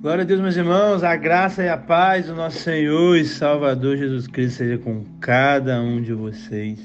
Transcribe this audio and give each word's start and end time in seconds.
Glória 0.00 0.22
a 0.22 0.26
Deus, 0.26 0.40
meus 0.40 0.56
irmãos, 0.56 1.04
a 1.04 1.14
graça 1.14 1.62
e 1.62 1.68
a 1.68 1.76
paz 1.76 2.24
do 2.24 2.34
nosso 2.34 2.60
Senhor 2.60 3.18
e 3.18 3.24
Salvador 3.26 3.98
Jesus 3.98 4.26
Cristo 4.26 4.56
seja 4.56 4.78
com 4.78 5.04
cada 5.20 5.78
um 5.82 6.00
de 6.00 6.14
vocês. 6.14 6.80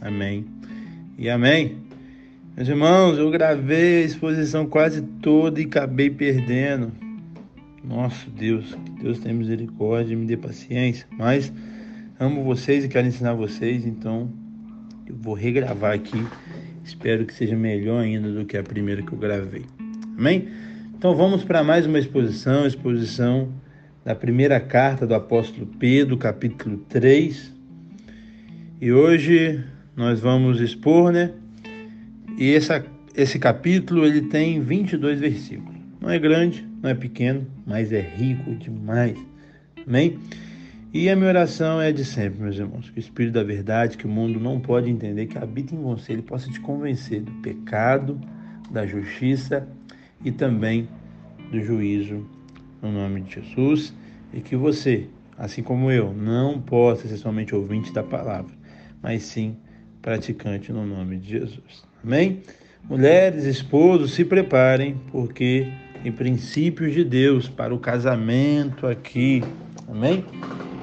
Amém. 0.00 0.46
E 1.18 1.28
amém. 1.28 1.78
Meus 2.56 2.68
irmãos, 2.68 3.18
eu 3.18 3.28
gravei 3.32 4.04
a 4.04 4.06
exposição 4.06 4.64
quase 4.64 5.02
toda 5.02 5.60
e 5.60 5.64
acabei 5.64 6.08
perdendo. 6.08 6.92
Nosso 7.82 8.30
Deus, 8.30 8.72
que 8.72 9.02
Deus 9.02 9.18
tenha 9.18 9.34
misericórdia 9.34 10.12
e 10.12 10.16
me 10.16 10.24
dê 10.24 10.36
paciência. 10.36 11.04
Mas 11.18 11.52
amo 12.20 12.44
vocês 12.44 12.84
e 12.84 12.88
quero 12.88 13.08
ensinar 13.08 13.34
vocês, 13.34 13.84
então 13.84 14.30
eu 15.04 15.16
vou 15.16 15.34
regravar 15.34 15.94
aqui. 15.94 16.24
Espero 16.84 17.26
que 17.26 17.34
seja 17.34 17.56
melhor 17.56 18.02
ainda 18.02 18.30
do 18.30 18.44
que 18.44 18.56
a 18.56 18.62
primeira 18.62 19.02
que 19.02 19.12
eu 19.12 19.18
gravei. 19.18 19.64
Amém? 20.16 20.48
Então 21.02 21.16
vamos 21.16 21.42
para 21.42 21.64
mais 21.64 21.84
uma 21.84 21.98
exposição, 21.98 22.64
exposição 22.64 23.52
da 24.04 24.14
primeira 24.14 24.60
carta 24.60 25.04
do 25.04 25.16
apóstolo 25.16 25.66
Pedro, 25.66 26.16
capítulo 26.16 26.78
3. 26.88 27.52
E 28.80 28.92
hoje 28.92 29.64
nós 29.96 30.20
vamos 30.20 30.60
expor, 30.60 31.10
né? 31.10 31.32
E 32.38 32.54
essa, 32.54 32.86
esse 33.16 33.36
capítulo 33.40 34.06
ele 34.06 34.28
tem 34.28 34.60
22 34.60 35.18
versículos. 35.18 35.74
Não 36.00 36.08
é 36.08 36.20
grande, 36.20 36.64
não 36.80 36.90
é 36.90 36.94
pequeno, 36.94 37.48
mas 37.66 37.92
é 37.92 38.00
rico 38.00 38.54
demais. 38.54 39.18
Amém? 39.84 40.20
E 40.94 41.10
a 41.10 41.16
minha 41.16 41.30
oração 41.30 41.80
é 41.80 41.90
de 41.90 42.04
sempre, 42.04 42.40
meus 42.40 42.56
irmãos, 42.56 42.88
que 42.90 42.98
o 42.98 43.00
Espírito 43.00 43.32
da 43.32 43.42
Verdade, 43.42 43.96
que 43.96 44.06
o 44.06 44.08
mundo 44.08 44.38
não 44.38 44.60
pode 44.60 44.88
entender, 44.88 45.26
que 45.26 45.36
habita 45.36 45.74
em 45.74 45.82
você, 45.82 46.12
ele 46.12 46.22
possa 46.22 46.48
te 46.48 46.60
convencer 46.60 47.22
do 47.22 47.32
pecado, 47.42 48.20
da 48.70 48.86
justiça 48.86 49.66
e 50.24 50.30
também 50.30 50.88
do 51.50 51.60
juízo 51.62 52.26
no 52.80 52.90
nome 52.90 53.20
de 53.22 53.34
Jesus 53.34 53.94
e 54.32 54.40
que 54.40 54.56
você, 54.56 55.06
assim 55.38 55.62
como 55.62 55.90
eu, 55.90 56.12
não 56.12 56.60
possa 56.60 57.06
ser 57.06 57.16
somente 57.16 57.54
ouvinte 57.54 57.92
da 57.92 58.02
palavra, 58.02 58.52
mas 59.02 59.22
sim 59.22 59.56
praticante 60.00 60.72
no 60.72 60.84
nome 60.84 61.18
de 61.18 61.30
Jesus. 61.30 61.84
Amém? 62.02 62.42
Mulheres, 62.88 63.44
esposos, 63.44 64.12
se 64.12 64.24
preparem, 64.24 64.96
porque 65.12 65.68
tem 66.02 66.10
princípios 66.10 66.92
de 66.92 67.04
Deus 67.04 67.48
para 67.48 67.72
o 67.72 67.78
casamento 67.78 68.86
aqui. 68.88 69.42
Amém? 69.88 70.24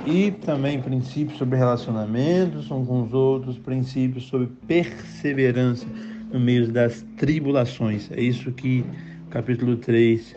E 0.08 0.32
também 0.32 0.82
princípios 0.82 1.38
sobre 1.38 1.58
relacionamentos 1.58 2.72
uns 2.72 2.88
com 2.88 3.04
os 3.04 3.14
outros, 3.14 3.58
princípios 3.58 4.28
sobre 4.28 4.48
perseverança 4.66 5.86
no 6.32 6.40
meio 6.40 6.72
das 6.72 7.06
tribulações. 7.18 8.10
É 8.12 8.22
isso 8.22 8.52
que 8.54 8.86
capítulo 9.30 9.78
3 9.78 10.36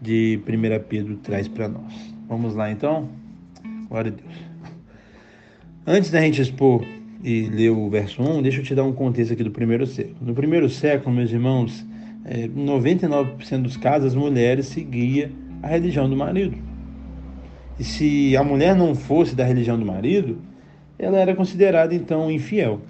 de 0.00 0.38
1 0.46 0.84
Pedro 0.88 1.16
traz 1.16 1.48
para 1.48 1.68
nós. 1.68 2.14
Vamos 2.28 2.54
lá 2.54 2.70
então? 2.70 3.08
Glória 3.88 4.12
a 4.12 4.14
Deus. 4.14 4.44
Antes 5.86 6.10
da 6.10 6.20
gente 6.20 6.42
expor 6.42 6.84
e 7.22 7.48
ler 7.48 7.70
o 7.70 7.88
verso 7.88 8.22
1, 8.22 8.42
deixa 8.42 8.60
eu 8.60 8.64
te 8.64 8.74
dar 8.74 8.84
um 8.84 8.92
contexto 8.92 9.32
aqui 9.32 9.42
do 9.42 9.50
primeiro 9.50 9.86
século. 9.86 10.16
No 10.20 10.34
primeiro 10.34 10.68
século, 10.68 11.14
meus 11.14 11.30
irmãos, 11.30 11.84
99% 12.26 13.52
é, 13.52 13.58
dos 13.58 13.76
casos 13.76 14.08
as 14.08 14.14
mulheres 14.14 14.66
seguiam 14.66 15.30
a 15.62 15.68
religião 15.68 16.08
do 16.08 16.16
marido. 16.16 16.56
E 17.78 17.84
se 17.84 18.36
a 18.36 18.44
mulher 18.44 18.76
não 18.76 18.94
fosse 18.94 19.34
da 19.34 19.44
religião 19.44 19.78
do 19.78 19.86
marido, 19.86 20.38
ela 20.98 21.18
era 21.18 21.34
considerada 21.34 21.94
então 21.94 22.30
infiel. 22.30 22.80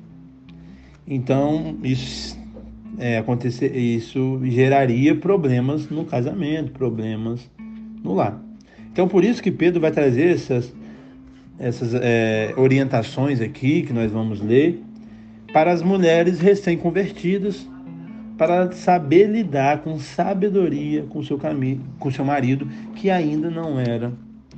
Então, 1.06 1.76
isso 1.82 2.43
é, 2.98 3.18
acontecer, 3.18 3.74
isso 3.76 4.40
geraria 4.44 5.14
problemas 5.14 5.88
no 5.88 6.04
casamento, 6.04 6.72
problemas 6.72 7.50
no 8.02 8.14
lar. 8.14 8.40
Então, 8.92 9.08
por 9.08 9.24
isso 9.24 9.42
que 9.42 9.50
Pedro 9.50 9.80
vai 9.80 9.90
trazer 9.90 10.34
essas, 10.34 10.72
essas 11.58 11.94
é, 11.94 12.54
orientações 12.56 13.40
aqui 13.40 13.82
que 13.82 13.92
nós 13.92 14.12
vamos 14.12 14.40
ler 14.40 14.80
para 15.52 15.72
as 15.72 15.82
mulheres 15.82 16.40
recém-convertidas, 16.40 17.68
para 18.36 18.72
saber 18.72 19.28
lidar 19.28 19.82
com 19.82 19.98
sabedoria 19.98 21.04
com 21.08 21.22
seu 21.22 21.38
caminho, 21.38 21.80
com 22.00 22.10
seu 22.10 22.24
marido 22.24 22.68
que 22.96 23.08
ainda 23.08 23.48
não 23.48 23.78
era 23.78 24.12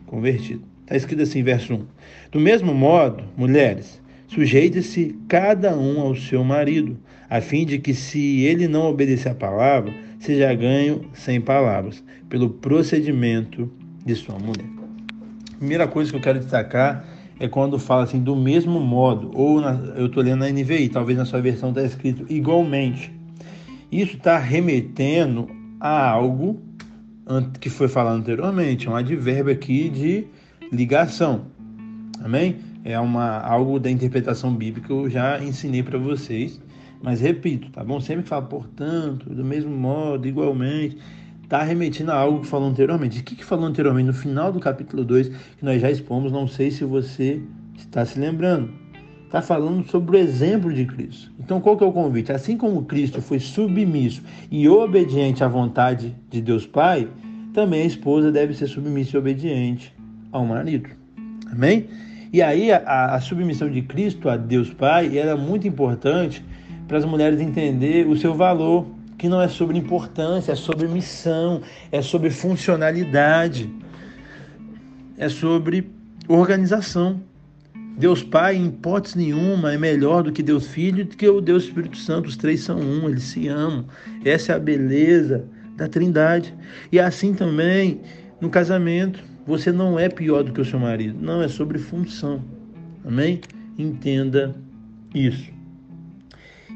convertido. 0.07 0.63
Está 0.83 0.97
escrito 0.97 1.23
assim, 1.23 1.43
verso 1.43 1.75
1. 1.75 1.83
Do 2.31 2.41
mesmo 2.41 2.73
modo, 2.73 3.25
mulheres, 3.37 4.01
sujeite-se 4.29 5.17
cada 5.29 5.77
um 5.77 6.01
ao 6.01 6.15
seu 6.15 6.43
marido, 6.45 6.99
a 7.29 7.41
fim 7.41 7.65
de 7.65 7.79
que, 7.79 7.95
se 7.95 8.43
ele 8.43 8.69
não 8.69 8.83
obedecer 8.91 9.31
a 9.31 9.35
palavra, 9.35 9.93
seja 10.19 10.53
ganho 10.55 11.03
sem 11.13 11.41
palavras, 11.41 12.03
pelo 12.29 12.51
procedimento 12.51 13.71
de 14.05 14.15
sua 14.15 14.39
mulher. 14.39 14.67
Primeira 15.59 15.87
coisa 15.89 16.11
que 16.11 16.17
eu 16.17 16.21
quero 16.21 16.39
destacar 16.39 17.05
é 17.39 17.49
quando 17.49 17.79
fala 17.79 18.05
assim, 18.05 18.21
do 18.21 18.35
mesmo 18.35 18.81
modo, 18.81 19.31
ou 19.35 19.61
na, 19.61 19.73
eu 19.97 20.07
estou 20.07 20.23
lendo 20.23 20.41
na 20.41 20.51
NVI, 20.51 20.89
talvez 20.89 21.19
na 21.19 21.25
sua 21.25 21.41
versão 21.41 21.71
está 21.71 21.83
escrito 21.83 22.25
igualmente. 22.29 23.13
Isso 23.91 24.17
está 24.17 24.39
remetendo 24.39 25.49
a 25.81 26.09
algo 26.11 26.61
que 27.61 27.69
foi 27.69 27.89
falado 27.89 28.17
anteriormente, 28.17 28.89
um 28.89 28.97
advérbio 28.97 29.53
aqui 29.53 29.89
de 29.89 30.27
ligação. 30.73 31.47
Amém? 32.23 32.57
É 32.89 32.99
uma, 33.01 33.39
algo 33.41 33.79
da 33.81 33.91
interpretação 33.91 34.55
bíblica 34.55 34.87
que 34.87 34.93
eu 34.93 35.11
já 35.11 35.43
ensinei 35.43 35.83
para 35.83 35.99
vocês 35.99 36.61
mas 37.03 37.21
repito, 37.21 37.71
tá 37.71 37.85
bom? 37.85 38.01
Sempre 38.01 38.27
fala, 38.27 38.43
portanto, 38.43 39.29
do 39.31 39.45
mesmo 39.45 39.71
modo, 39.71 40.27
igualmente, 40.27 40.99
está 41.43 41.63
remetindo 41.63 42.11
a 42.11 42.17
algo 42.17 42.41
que 42.41 42.47
falou 42.47 42.69
anteriormente. 42.69 43.21
O 43.21 43.23
que, 43.23 43.37
que 43.37 43.45
falou 43.45 43.67
anteriormente? 43.67 44.07
No 44.07 44.15
final 44.15 44.53
do 44.53 44.59
capítulo 44.59 45.05
2, 45.05 45.29
que 45.29 45.65
nós 45.65 45.81
já 45.81 45.91
expomos, 45.91 46.33
não 46.33 46.47
sei 46.47 46.71
se 46.71 46.85
você 46.85 47.41
está 47.77 48.05
se 48.05 48.19
lembrando. 48.19 48.73
Está 49.25 49.43
falando 49.43 49.87
sobre 49.89 50.17
o 50.17 50.21
exemplo 50.21 50.73
de 50.73 50.85
Cristo. 50.87 51.31
Então, 51.39 51.61
qual 51.61 51.77
que 51.77 51.85
é 51.85 51.87
o 51.87 51.93
convite? 51.93 52.33
Assim 52.33 52.57
como 52.57 52.85
Cristo 52.85 53.21
foi 53.21 53.39
submisso 53.39 54.23
e 54.51 54.69
obediente 54.69 55.45
à 55.45 55.49
vontade 55.49 56.15
de 56.31 56.41
Deus 56.41 56.67
Pai, 56.67 57.09
também 57.53 57.83
a 57.83 57.87
esposa 57.87 58.33
deve 58.33 58.55
ser 58.55 58.67
submissa 58.69 59.17
e 59.17 59.19
obediente 59.19 59.95
ao 60.33 60.45
marido. 60.45 60.89
Amém? 61.51 61.87
E 62.33 62.43
aí, 62.43 62.73
a, 62.73 63.15
a 63.15 63.21
submissão 63.21 63.71
de 63.71 63.83
Cristo 63.83 64.29
a 64.29 64.37
Deus 64.37 64.73
Pai 64.73 65.17
era 65.17 65.37
muito 65.37 65.67
importante 65.67 66.45
para 66.89 66.99
as 66.99 67.05
mulheres 67.05 67.41
entender 67.41 68.07
o 68.07 68.17
seu 68.17 68.35
valor, 68.35 68.87
que 69.19 69.29
não 69.29 69.41
é 69.41 69.49
sobre 69.49 69.79
importância, 69.79 70.53
é 70.53 70.55
sobre 70.55 70.87
missão, 70.87 71.63
é 71.91 72.03
sobre 72.03 72.31
funcionalidade, 72.31 73.71
é 75.17 75.29
sobre 75.29 75.91
organização. 76.29 77.21
Deus 77.97 78.23
Pai, 78.23 78.57
em 78.57 78.67
hipótese 78.67 79.17
nenhuma, 79.17 79.73
é 79.73 79.79
melhor 79.79 80.23
do 80.23 80.31
que 80.31 80.43
Deus 80.43 80.67
Filho 80.67 81.07
do 81.07 81.17
que 81.17 81.27
o 81.27 81.41
Deus 81.41 81.65
Espírito 81.65 81.97
Santo. 81.97 82.29
Os 82.29 82.37
três 82.37 82.61
são 82.61 82.79
um, 82.79 83.09
eles 83.09 83.23
se 83.23 83.49
amam. 83.49 83.87
Essa 84.23 84.53
é 84.53 84.57
a 84.57 84.59
beleza 84.59 85.47
da 85.77 85.89
Trindade. 85.89 86.55
E 86.93 87.01
assim 87.01 87.33
também 87.33 88.03
no 88.39 88.51
casamento, 88.51 89.25
você 89.47 89.71
não 89.71 89.99
é 89.99 90.09
pior 90.09 90.43
do 90.43 90.53
que 90.53 90.61
o 90.61 90.65
seu 90.65 90.79
marido. 90.79 91.19
Não, 91.21 91.41
é 91.41 91.49
sobre 91.49 91.79
função. 91.79 92.43
Amém? 93.05 93.41
Entenda 93.79 94.55
isso. 95.15 95.51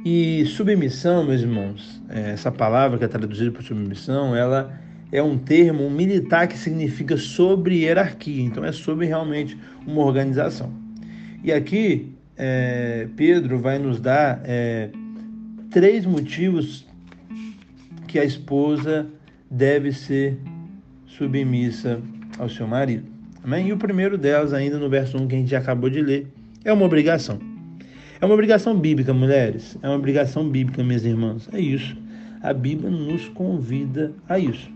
E 0.05 0.47
submissão, 0.47 1.25
meus 1.25 1.43
irmãos, 1.43 2.01
é, 2.09 2.31
essa 2.31 2.51
palavra 2.51 2.97
que 2.97 3.05
é 3.05 3.09
traduzida 3.09 3.51
por 3.51 3.63
submissão, 3.63 4.35
ela 4.35 4.81
é 5.13 5.23
um 5.23 5.37
termo 5.37 5.91
militar 5.91 6.47
que 6.47 6.57
significa 6.57 7.17
sobre 7.17 7.81
hierarquia, 7.81 8.43
então 8.43 8.65
é 8.65 8.73
sobre 8.73 9.07
realmente 9.07 9.59
uma 9.87 10.03
organização. 10.03 10.73
E 11.43 11.53
aqui 11.53 12.15
é, 12.37 13.09
Pedro 13.17 13.59
vai 13.59 13.79
nos 13.79 14.01
dar 14.01 14.41
é, 14.45 14.91
três 15.71 16.07
motivos 16.07 16.87
que 18.07 18.19
a 18.19 18.25
esposa 18.25 19.07
deve 19.51 19.93
ser 19.93 20.39
submissa 21.07 22.01
ao 22.39 22.49
seu 22.49 22.67
marido. 22.67 23.05
Amém? 23.43 23.69
E 23.69 23.73
o 23.73 23.77
primeiro 23.77 24.19
delas, 24.19 24.53
ainda 24.53 24.79
no 24.79 24.89
verso 24.89 25.17
1 25.17 25.27
que 25.29 25.35
a 25.35 25.39
gente 25.39 25.51
já 25.51 25.59
acabou 25.59 25.89
de 25.89 26.03
ler, 26.03 26.27
é 26.65 26.73
uma 26.73 26.85
obrigação. 26.85 27.39
É 28.21 28.25
uma 28.27 28.35
obrigação 28.35 28.79
bíblica, 28.79 29.15
mulheres. 29.15 29.79
É 29.83 29.89
uma 29.89 29.97
obrigação 29.97 30.47
bíblica, 30.49 30.85
minhas 30.85 31.05
irmãs. 31.05 31.49
É 31.53 31.61
isso. 31.61 31.97
A 32.43 32.53
Bíblia 32.53 32.91
nos 32.91 33.29
convida 33.31 34.13
a 34.29 34.39
isso. 34.39 34.71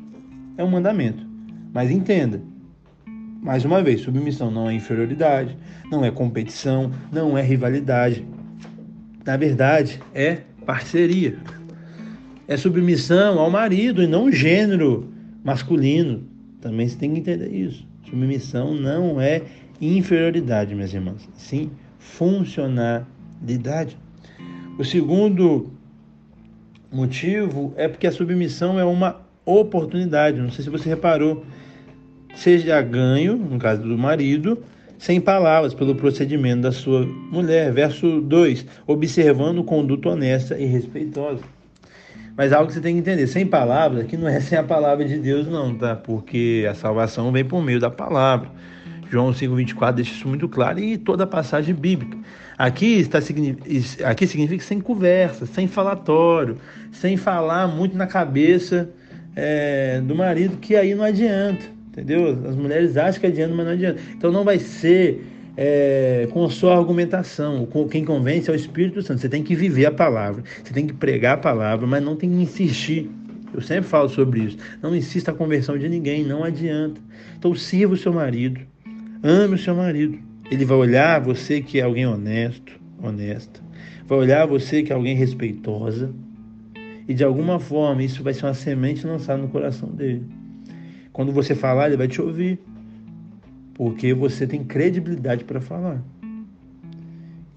É 0.56 0.64
um 0.64 0.70
mandamento. 0.70 1.26
Mas 1.72 1.90
entenda, 1.90 2.40
mais 3.42 3.64
uma 3.66 3.82
vez, 3.82 4.00
submissão 4.00 4.50
não 4.50 4.70
é 4.70 4.74
inferioridade, 4.74 5.54
não 5.90 6.02
é 6.02 6.10
competição, 6.10 6.90
não 7.12 7.36
é 7.36 7.42
rivalidade. 7.42 8.26
Na 9.26 9.36
verdade, 9.36 10.00
é 10.14 10.38
parceria. 10.64 11.36
É 12.48 12.56
submissão 12.56 13.38
ao 13.38 13.50
marido 13.50 14.02
e 14.02 14.06
não 14.06 14.32
gênero 14.32 15.12
masculino. 15.42 16.26
Também 16.64 16.88
você 16.88 16.96
tem 16.96 17.12
que 17.12 17.20
entender 17.20 17.52
isso. 17.52 17.87
Submissão 18.08 18.72
não 18.72 19.20
é 19.20 19.43
inferioridade, 19.78 20.75
minhas 20.75 20.94
irmãs. 20.94 21.28
Sim, 21.34 21.70
funcionar 21.99 23.06
de 23.43 23.52
idade. 23.52 23.99
O 24.78 24.82
segundo 24.82 25.70
motivo 26.90 27.75
é 27.76 27.87
porque 27.87 28.06
a 28.06 28.12
submissão 28.12 28.81
é 28.81 28.84
uma 28.84 29.20
oportunidade. 29.44 30.40
Não 30.40 30.50
sei 30.50 30.64
se 30.64 30.70
você 30.70 30.88
reparou 30.88 31.44
seja 32.34 32.81
ganho, 32.81 33.37
no 33.37 33.58
caso 33.58 33.82
do 33.82 33.99
marido, 33.99 34.64
sem 34.96 35.20
palavras, 35.20 35.75
pelo 35.75 35.94
procedimento 35.94 36.62
da 36.62 36.72
sua 36.72 37.05
mulher. 37.05 37.75
Verso 37.75 38.22
2: 38.22 38.64
observando 38.87 39.62
conduta 39.62 40.08
honesta 40.08 40.58
e 40.58 40.64
respeitosa. 40.64 41.43
Mas 42.36 42.52
algo 42.52 42.66
que 42.66 42.75
você 42.75 42.81
tem 42.81 42.94
que 42.94 43.00
entender, 43.00 43.26
sem 43.26 43.46
palavras, 43.46 44.04
aqui 44.04 44.16
não 44.16 44.28
é 44.28 44.38
sem 44.40 44.58
a 44.58 44.62
palavra 44.62 45.04
de 45.04 45.19
Deus, 45.19 45.46
não, 45.46 45.75
tá? 45.75 45.94
Porque 45.94 46.66
a 46.69 46.75
salvação 46.75 47.31
vem 47.31 47.44
por 47.44 47.62
meio 47.62 47.78
da 47.78 47.90
palavra. 47.90 48.48
João 49.10 49.32
5,24 49.32 49.92
deixa 49.92 50.12
isso 50.12 50.26
muito 50.26 50.48
claro 50.48 50.81
e 50.81 50.98
toda 50.98 51.25
a 51.25 51.26
passagem 51.26 51.75
bíblica. 51.75 52.19
Aqui, 52.58 53.00
está, 53.00 53.19
aqui 54.08 54.26
significa 54.26 54.64
sem 54.64 54.81
conversa, 54.81 55.46
sem 55.46 55.66
falatório, 55.66 56.56
sem 56.92 57.16
falar 57.16 57.69
muito 57.69 57.96
na 57.96 58.06
cabeça 58.06 58.90
é, 59.36 60.00
do 60.00 60.14
marido, 60.14 60.56
que 60.56 60.76
aí 60.76 60.94
não 60.94 61.04
adianta, 61.04 61.64
entendeu? 61.88 62.38
As 62.48 62.56
mulheres 62.56 62.96
acham 62.96 63.20
que 63.20 63.26
adianta, 63.26 63.54
mas 63.54 63.66
não 63.66 63.72
adianta. 63.72 64.00
Então 64.16 64.32
não 64.32 64.44
vai 64.44 64.58
ser 64.58 65.25
é, 65.56 66.28
com 66.30 66.44
a 66.44 66.50
sua 66.50 66.76
argumentação. 66.76 67.66
Quem 67.90 68.04
convence 68.04 68.50
é 68.50 68.52
o 68.52 68.56
Espírito 68.56 69.02
Santo. 69.02 69.20
Você 69.20 69.28
tem 69.28 69.42
que 69.42 69.54
viver 69.54 69.86
a 69.86 69.92
palavra, 69.92 70.42
você 70.62 70.72
tem 70.72 70.86
que 70.86 70.92
pregar 70.92 71.34
a 71.34 71.40
palavra, 71.40 71.86
mas 71.86 72.02
não 72.02 72.16
tem 72.16 72.30
que 72.30 72.36
insistir. 72.36 73.10
Eu 73.52 73.60
sempre 73.60 73.84
falo 73.84 74.08
sobre 74.08 74.40
isso. 74.40 74.58
Não 74.82 74.94
insista 74.94 75.30
a 75.30 75.34
conversão 75.34 75.78
de 75.78 75.88
ninguém, 75.88 76.24
não 76.24 76.42
adianta. 76.42 77.00
Então 77.38 77.54
sirva 77.54 77.94
o 77.94 77.96
seu 77.96 78.12
marido, 78.12 78.60
ame 79.22 79.54
o 79.54 79.58
seu 79.58 79.74
marido. 79.74 80.18
Ele 80.50 80.64
vai 80.64 80.76
olhar 80.76 81.20
você 81.20 81.60
que 81.60 81.78
é 81.78 81.82
alguém 81.82 82.06
honesto, 82.06 82.72
honesta. 83.00 83.60
Vai 84.06 84.18
olhar 84.18 84.46
você 84.46 84.82
que 84.82 84.92
é 84.92 84.96
alguém 84.96 85.14
respeitosa. 85.14 86.12
E 87.06 87.14
de 87.14 87.22
alguma 87.22 87.60
forma 87.60 88.02
isso 88.02 88.22
vai 88.22 88.34
ser 88.34 88.46
uma 88.46 88.54
semente 88.54 89.06
lançada 89.06 89.40
no 89.40 89.48
coração 89.48 89.88
dele. 89.90 90.24
Quando 91.12 91.30
você 91.32 91.54
falar, 91.54 91.86
ele 91.86 91.96
vai 91.96 92.08
te 92.08 92.20
ouvir 92.20 92.58
porque 93.74 94.14
você 94.14 94.46
tem 94.46 94.64
credibilidade 94.64 95.44
para 95.44 95.60
falar. 95.60 96.02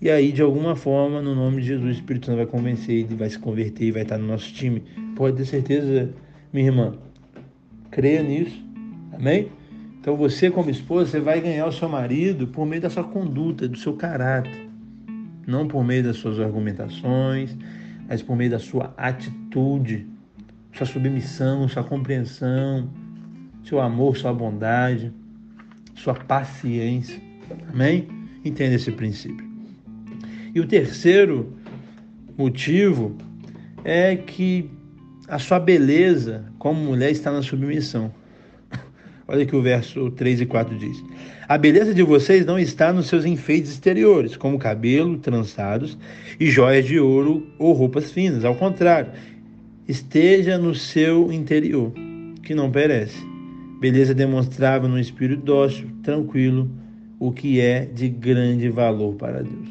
E 0.01 0.09
aí, 0.09 0.31
de 0.31 0.41
alguma 0.41 0.75
forma, 0.75 1.21
no 1.21 1.33
nome 1.33 1.61
de 1.61 1.67
Jesus, 1.69 1.87
o 1.87 1.91
Espírito 1.91 2.27
Santo 2.27 2.37
vai 2.37 2.45
convencer, 2.45 3.05
ele 3.05 3.15
vai 3.15 3.29
se 3.29 3.39
converter 3.39 3.85
e 3.85 3.91
vai 3.91 4.03
estar 4.03 4.17
no 4.17 4.27
nosso 4.27 4.51
time. 4.53 4.83
Pode 5.15 5.37
ter 5.37 5.45
certeza, 5.45 6.11
minha 6.53 6.67
irmã. 6.67 6.95
Creia 7.89 8.21
nisso. 8.21 8.63
Amém? 9.11 9.51
Então 9.99 10.15
você, 10.15 10.51
como 10.51 10.69
esposa, 10.69 11.11
você 11.11 11.19
vai 11.19 11.41
ganhar 11.41 11.65
o 11.65 11.71
seu 11.71 11.89
marido 11.89 12.47
por 12.47 12.65
meio 12.65 12.81
da 12.81 12.89
sua 12.89 13.03
conduta, 13.03 13.67
do 13.67 13.77
seu 13.77 13.93
caráter. 13.93 14.67
Não 15.47 15.67
por 15.67 15.83
meio 15.83 16.03
das 16.03 16.17
suas 16.17 16.39
argumentações, 16.39 17.55
mas 18.07 18.21
por 18.21 18.35
meio 18.35 18.51
da 18.51 18.59
sua 18.59 18.93
atitude, 18.97 20.05
sua 20.73 20.85
submissão, 20.85 21.67
sua 21.67 21.83
compreensão, 21.83 22.87
seu 23.63 23.81
amor, 23.81 24.15
sua 24.15 24.33
bondade 24.33 25.11
sua 25.97 26.13
paciência. 26.13 27.19
Amém? 27.73 28.07
Entenda 28.45 28.75
esse 28.75 28.91
princípio. 28.91 29.45
E 30.53 30.59
o 30.59 30.65
terceiro 30.65 31.53
motivo 32.37 33.17
é 33.83 34.15
que 34.15 34.69
a 35.27 35.37
sua 35.37 35.59
beleza 35.59 36.45
como 36.57 36.79
mulher 36.79 37.11
está 37.11 37.31
na 37.31 37.41
submissão. 37.41 38.13
Olha 39.27 39.45
que 39.45 39.55
o 39.55 39.61
verso 39.61 40.09
3 40.11 40.41
e 40.41 40.45
4 40.45 40.77
diz: 40.77 41.03
A 41.47 41.57
beleza 41.57 41.93
de 41.93 42.03
vocês 42.03 42.45
não 42.45 42.57
está 42.57 42.93
nos 42.93 43.07
seus 43.07 43.25
enfeites 43.25 43.71
exteriores, 43.71 44.37
como 44.37 44.57
cabelo, 44.57 45.17
trançados 45.17 45.97
e 46.39 46.49
joias 46.49 46.85
de 46.85 46.99
ouro 46.99 47.45
ou 47.59 47.73
roupas 47.73 48.11
finas. 48.11 48.45
Ao 48.45 48.55
contrário, 48.55 49.11
esteja 49.87 50.57
no 50.57 50.73
seu 50.73 51.31
interior, 51.31 51.91
que 52.43 52.55
não 52.55 52.71
perece 52.71 53.36
Beleza 53.79 54.13
demonstrava 54.13 54.87
no 54.87 54.99
espírito 54.99 55.43
dócil, 55.43 55.87
tranquilo, 56.01 56.69
o 57.19 57.31
que 57.31 57.59
é 57.59 57.85
de 57.85 58.09
grande 58.09 58.69
valor 58.69 59.15
para 59.15 59.43
Deus. 59.43 59.69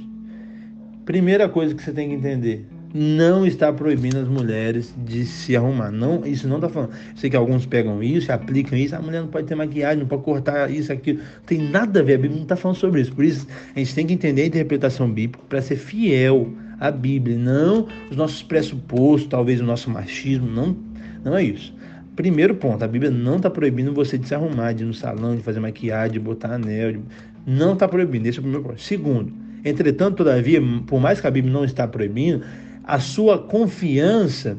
Primeira 1.05 1.49
coisa 1.49 1.75
que 1.75 1.82
você 1.82 1.93
tem 1.93 2.08
que 2.08 2.14
entender: 2.14 2.67
não 2.94 3.47
está 3.47 3.73
proibindo 3.73 4.19
as 4.19 4.29
mulheres 4.29 4.94
de 5.05 5.25
se 5.25 5.56
arrumar. 5.56 5.91
Não, 5.91 6.25
isso 6.25 6.49
não 6.49 6.56
está 6.56 6.69
falando. 6.69 6.93
Sei 7.14 7.29
que 7.29 7.37
alguns 7.37 7.67
pegam 7.67 8.03
isso, 8.03 8.32
aplicam 8.32 8.79
isso. 8.79 8.97
A 8.97 9.00
mulher 9.03 9.20
não 9.20 9.29
pode 9.29 9.47
ter 9.47 9.55
maquiagem, 9.55 10.00
não 10.00 10.06
pode 10.06 10.23
cortar 10.23 10.70
isso, 10.70 10.93
aquilo. 10.93 11.19
Não 11.19 11.43
tem 11.44 11.58
nada 11.58 12.00
a 12.00 12.03
ver. 12.03 12.14
A 12.14 12.19
Bíblia 12.19 12.37
não 12.37 12.43
está 12.44 12.56
falando 12.56 12.79
sobre 12.79 13.03
isso. 13.03 13.12
Por 13.12 13.25
isso, 13.25 13.47
a 13.75 13.79
gente 13.79 13.94
tem 13.94 14.06
que 14.06 14.14
entender 14.14 14.43
a 14.43 14.47
interpretação 14.47 15.11
bíblica 15.11 15.44
para 15.49 15.61
ser 15.61 15.76
fiel 15.76 16.53
à 16.81 16.91
Bíblia, 16.91 17.37
não 17.37 17.87
os 18.11 18.17
nossos 18.17 18.43
pressupostos, 18.43 19.29
talvez 19.29 19.61
o 19.61 19.64
nosso 19.64 19.91
machismo. 19.91 20.47
Não, 20.47 20.76
não 21.23 21.37
é 21.37 21.43
isso. 21.43 21.75
Primeiro 22.17 22.55
ponto, 22.55 22.83
a 22.83 22.89
Bíblia 22.89 23.11
não 23.11 23.37
está 23.37 23.51
proibindo 23.51 23.93
você 23.93 24.17
de 24.17 24.27
se 24.27 24.35
arrumar, 24.35 24.73
de 24.73 24.83
ir 24.83 24.87
no 24.87 24.95
salão, 24.95 25.37
de 25.37 25.43
fazer 25.43 25.61
maquiagem, 25.61 26.13
de 26.13 26.19
botar 26.19 26.55
anel. 26.55 26.93
De... 26.93 27.01
Não 27.47 27.75
está 27.75 27.87
proibindo, 27.87 28.27
esse 28.27 28.39
é 28.39 28.41
o 28.41 28.43
primeiro 28.43 28.67
ponto. 28.67 28.81
Segundo, 28.81 29.33
entretanto, 29.63 30.17
todavia, 30.17 30.59
por 30.87 30.99
mais 30.99 31.21
que 31.21 31.27
a 31.27 31.31
Bíblia 31.31 31.53
não 31.53 31.63
está 31.63 31.87
proibindo, 31.87 32.43
a 32.83 32.99
sua 32.99 33.39
confiança 33.39 34.57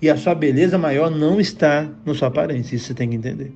e 0.00 0.08
a 0.08 0.16
sua 0.16 0.32
beleza 0.32 0.78
maior 0.78 1.10
não 1.10 1.40
está 1.40 1.90
na 2.06 2.14
sua 2.14 2.28
aparência, 2.28 2.76
isso 2.76 2.86
você 2.86 2.94
tem 2.94 3.10
que 3.10 3.16
entender. 3.16 3.52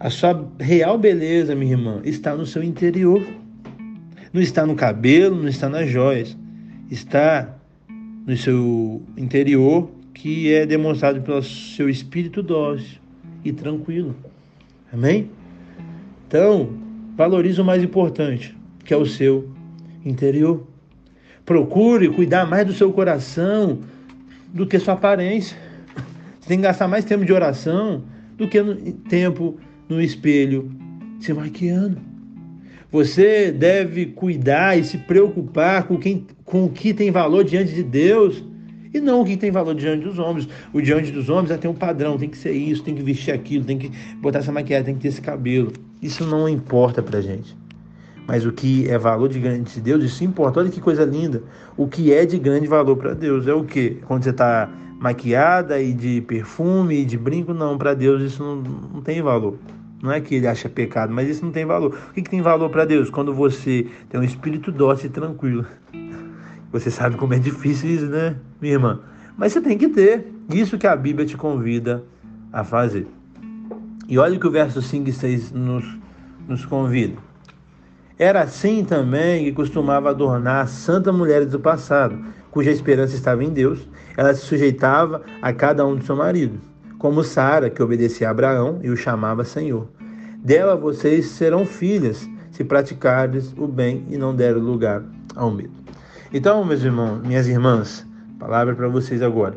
A 0.00 0.08
sua 0.08 0.50
real 0.58 0.96
beleza, 0.96 1.54
minha 1.54 1.72
irmã, 1.72 2.00
está 2.02 2.34
no 2.34 2.46
seu 2.46 2.62
interior. 2.62 3.22
Não 4.32 4.40
está 4.40 4.66
no 4.66 4.74
cabelo, 4.74 5.36
não 5.36 5.48
está 5.48 5.68
nas 5.68 5.88
joias. 5.88 6.36
Está 6.90 7.54
no 8.26 8.36
seu 8.36 9.02
interior 9.16 9.90
que 10.16 10.52
é 10.52 10.64
demonstrado 10.64 11.20
pelo 11.20 11.42
seu 11.42 11.90
espírito 11.90 12.42
dócil 12.42 12.98
e 13.44 13.52
tranquilo. 13.52 14.16
Amém? 14.90 15.30
Então, 16.26 16.70
valorize 17.14 17.60
o 17.60 17.64
mais 17.64 17.84
importante, 17.84 18.56
que 18.82 18.94
é 18.94 18.96
o 18.96 19.04
seu 19.04 19.50
interior. 20.04 20.66
Procure 21.44 22.08
cuidar 22.08 22.46
mais 22.46 22.66
do 22.66 22.72
seu 22.72 22.90
coração 22.92 23.80
do 24.54 24.66
que 24.66 24.78
sua 24.78 24.94
aparência. 24.94 25.56
Você 26.40 26.48
tem 26.48 26.58
que 26.58 26.64
gastar 26.64 26.88
mais 26.88 27.04
tempo 27.04 27.24
de 27.24 27.32
oração 27.32 28.02
do 28.38 28.48
que 28.48 28.58
tempo 29.08 29.58
no 29.86 30.00
espelho 30.00 30.72
se 31.20 31.32
maquiando. 31.34 31.98
Você 32.90 33.52
deve 33.52 34.06
cuidar 34.06 34.78
e 34.78 34.84
se 34.84 34.96
preocupar 34.96 35.86
com, 35.86 35.98
quem, 35.98 36.26
com 36.42 36.64
o 36.64 36.70
que 36.70 36.94
tem 36.94 37.10
valor 37.10 37.44
diante 37.44 37.74
de 37.74 37.82
Deus 37.82 38.42
e 38.96 39.00
não 39.00 39.20
o 39.20 39.24
que 39.24 39.36
tem 39.36 39.50
valor 39.50 39.74
diante 39.74 40.04
dos 40.04 40.18
homens. 40.18 40.48
O 40.72 40.80
diante 40.80 41.10
dos 41.10 41.28
homens 41.28 41.50
é 41.50 41.56
ter 41.56 41.68
um 41.68 41.74
padrão, 41.74 42.18
tem 42.18 42.28
que 42.28 42.38
ser 42.38 42.52
isso, 42.52 42.82
tem 42.82 42.94
que 42.94 43.02
vestir 43.02 43.32
aquilo, 43.32 43.64
tem 43.64 43.78
que 43.78 43.90
botar 44.16 44.40
essa 44.40 44.52
maquiagem, 44.52 44.86
tem 44.86 44.94
que 44.94 45.00
ter 45.02 45.08
esse 45.08 45.20
cabelo. 45.20 45.72
Isso 46.02 46.24
não 46.24 46.48
importa 46.48 47.02
pra 47.02 47.20
gente. 47.20 47.56
Mas 48.26 48.44
o 48.44 48.52
que 48.52 48.88
é 48.88 48.98
valor 48.98 49.28
de 49.28 49.38
grande 49.38 49.72
de 49.72 49.80
Deus, 49.80 50.02
isso 50.02 50.24
importa. 50.24 50.58
Olha 50.58 50.70
que 50.70 50.80
coisa 50.80 51.04
linda. 51.04 51.42
O 51.76 51.86
que 51.86 52.12
é 52.12 52.26
de 52.26 52.38
grande 52.38 52.66
valor 52.66 52.96
para 52.96 53.14
Deus 53.14 53.46
é 53.46 53.54
o 53.54 53.62
que? 53.62 53.98
Quando 54.06 54.24
você 54.24 54.30
está 54.30 54.68
maquiada 54.98 55.80
e 55.80 55.92
de 55.92 56.20
perfume 56.22 57.02
e 57.02 57.04
de 57.04 57.16
brinco, 57.16 57.54
não, 57.54 57.78
para 57.78 57.94
Deus 57.94 58.22
isso 58.22 58.42
não, 58.42 58.56
não 58.56 59.02
tem 59.02 59.22
valor. 59.22 59.58
Não 60.02 60.12
é 60.12 60.20
que 60.20 60.34
ele 60.34 60.46
acha 60.46 60.68
pecado, 60.68 61.12
mas 61.12 61.28
isso 61.28 61.44
não 61.44 61.52
tem 61.52 61.64
valor. 61.64 61.96
O 62.10 62.12
que, 62.12 62.22
que 62.22 62.30
tem 62.30 62.42
valor 62.42 62.68
para 62.68 62.84
Deus? 62.84 63.08
Quando 63.10 63.32
você 63.32 63.86
tem 64.08 64.20
um 64.20 64.24
espírito 64.24 64.72
dócil 64.72 65.06
e 65.06 65.10
tranquilo. 65.10 65.64
Você 66.78 66.90
sabe 66.90 67.16
como 67.16 67.32
é 67.32 67.38
difícil 67.38 67.88
isso, 67.88 68.06
né, 68.06 68.36
minha 68.60 68.74
irmã? 68.74 69.00
Mas 69.34 69.52
você 69.52 69.62
tem 69.62 69.78
que 69.78 69.88
ter. 69.88 70.30
Isso 70.52 70.76
que 70.76 70.86
a 70.86 70.94
Bíblia 70.94 71.26
te 71.26 71.36
convida 71.36 72.04
a 72.52 72.62
fazer. 72.62 73.06
E 74.06 74.18
olha 74.18 74.36
o 74.36 74.40
que 74.40 74.46
o 74.46 74.50
verso 74.50 74.82
5 74.82 75.08
e 75.08 75.12
6 75.12 75.52
nos, 75.52 75.84
nos 76.46 76.66
convida. 76.66 77.16
Era 78.18 78.42
assim 78.42 78.84
também 78.84 79.44
que 79.44 79.52
costumava 79.52 80.10
adornar 80.10 80.64
as 80.64 80.70
santas 80.70 81.14
mulheres 81.14 81.50
do 81.50 81.58
passado, 81.58 82.18
cuja 82.50 82.70
esperança 82.70 83.16
estava 83.16 83.42
em 83.42 83.50
Deus. 83.50 83.88
Ela 84.16 84.34
se 84.34 84.42
sujeitava 84.42 85.22
a 85.40 85.52
cada 85.52 85.84
um 85.86 85.96
do 85.96 86.04
seu 86.04 86.14
marido, 86.14 86.60
como 86.98 87.24
Sara, 87.24 87.70
que 87.70 87.82
obedecia 87.82 88.28
a 88.28 88.30
Abraão 88.30 88.80
e 88.82 88.90
o 88.90 88.96
chamava 88.96 89.44
Senhor. 89.44 89.88
Dela 90.38 90.76
vocês 90.76 91.26
serão 91.26 91.64
filhas, 91.64 92.28
se 92.50 92.62
praticardes 92.62 93.52
o 93.56 93.66
bem 93.66 94.06
e 94.10 94.16
não 94.18 94.36
der 94.36 94.56
lugar 94.56 95.02
ao 95.34 95.50
medo. 95.50 95.85
Então, 96.32 96.64
meus 96.64 96.82
irmãos, 96.82 97.20
minhas 97.22 97.46
irmãs, 97.46 98.06
palavra 98.38 98.74
para 98.74 98.88
vocês 98.88 99.22
agora. 99.22 99.54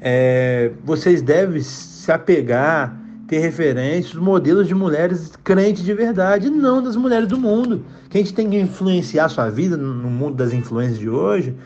É, 0.00 0.70
vocês 0.84 1.22
devem 1.22 1.60
se 1.60 2.10
apegar, 2.10 2.96
ter 3.26 3.38
referências, 3.38 4.14
modelos 4.14 4.68
de 4.68 4.74
mulheres 4.74 5.32
crentes 5.42 5.84
de 5.84 5.94
verdade, 5.94 6.50
não 6.50 6.82
das 6.82 6.96
mulheres 6.96 7.28
do 7.28 7.38
mundo. 7.38 7.84
Que 8.08 8.18
a 8.18 8.20
gente 8.20 8.34
tem 8.34 8.50
que 8.50 8.58
influenciar 8.58 9.26
a 9.26 9.28
sua 9.28 9.48
vida 9.50 9.76
no 9.76 10.10
mundo 10.10 10.36
das 10.36 10.52
influências 10.52 10.98
de 10.98 11.08
hoje, 11.08 11.56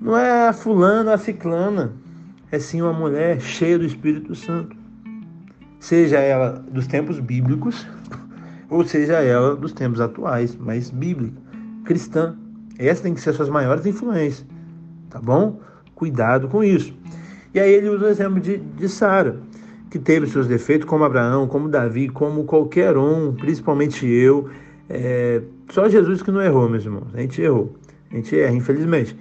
não 0.00 0.16
é 0.16 0.48
a 0.48 0.52
fulana, 0.52 1.14
a 1.14 1.18
ciclana, 1.18 1.92
é 2.50 2.58
sim 2.58 2.82
uma 2.82 2.92
mulher 2.92 3.40
cheia 3.40 3.78
do 3.78 3.84
Espírito 3.84 4.34
Santo. 4.34 4.76
Seja 5.80 6.18
ela 6.18 6.64
dos 6.70 6.86
tempos 6.86 7.18
bíblicos, 7.18 7.86
ou 8.70 8.84
seja 8.84 9.14
ela 9.14 9.56
dos 9.56 9.72
tempos 9.72 10.00
atuais, 10.00 10.56
mas 10.56 10.90
bíblica, 10.90 11.40
cristã. 11.84 12.36
Essas 12.78 13.00
tem 13.00 13.14
que 13.14 13.20
ser 13.20 13.30
as 13.30 13.36
suas 13.36 13.48
maiores 13.48 13.86
influências, 13.86 14.46
tá 15.10 15.20
bom? 15.20 15.60
Cuidado 15.94 16.48
com 16.48 16.62
isso. 16.62 16.94
E 17.54 17.60
aí 17.60 17.72
ele 17.72 17.88
usa 17.88 18.06
o 18.06 18.08
exemplo 18.08 18.40
de, 18.40 18.56
de 18.56 18.88
Sara, 18.88 19.36
que 19.90 19.98
teve 19.98 20.26
seus 20.26 20.48
defeitos, 20.48 20.88
como 20.88 21.04
Abraão, 21.04 21.46
como 21.46 21.68
Davi, 21.68 22.08
como 22.08 22.44
qualquer 22.44 22.96
um, 22.96 23.32
principalmente 23.32 24.04
eu. 24.06 24.48
É, 24.90 25.40
só 25.70 25.88
Jesus 25.88 26.20
que 26.20 26.32
não 26.32 26.42
errou, 26.42 26.68
meus 26.68 26.84
irmãos. 26.84 27.06
A 27.14 27.20
gente 27.20 27.40
errou. 27.40 27.76
A 28.10 28.16
gente 28.16 28.38
erra, 28.38 28.54
infelizmente. 28.54 29.16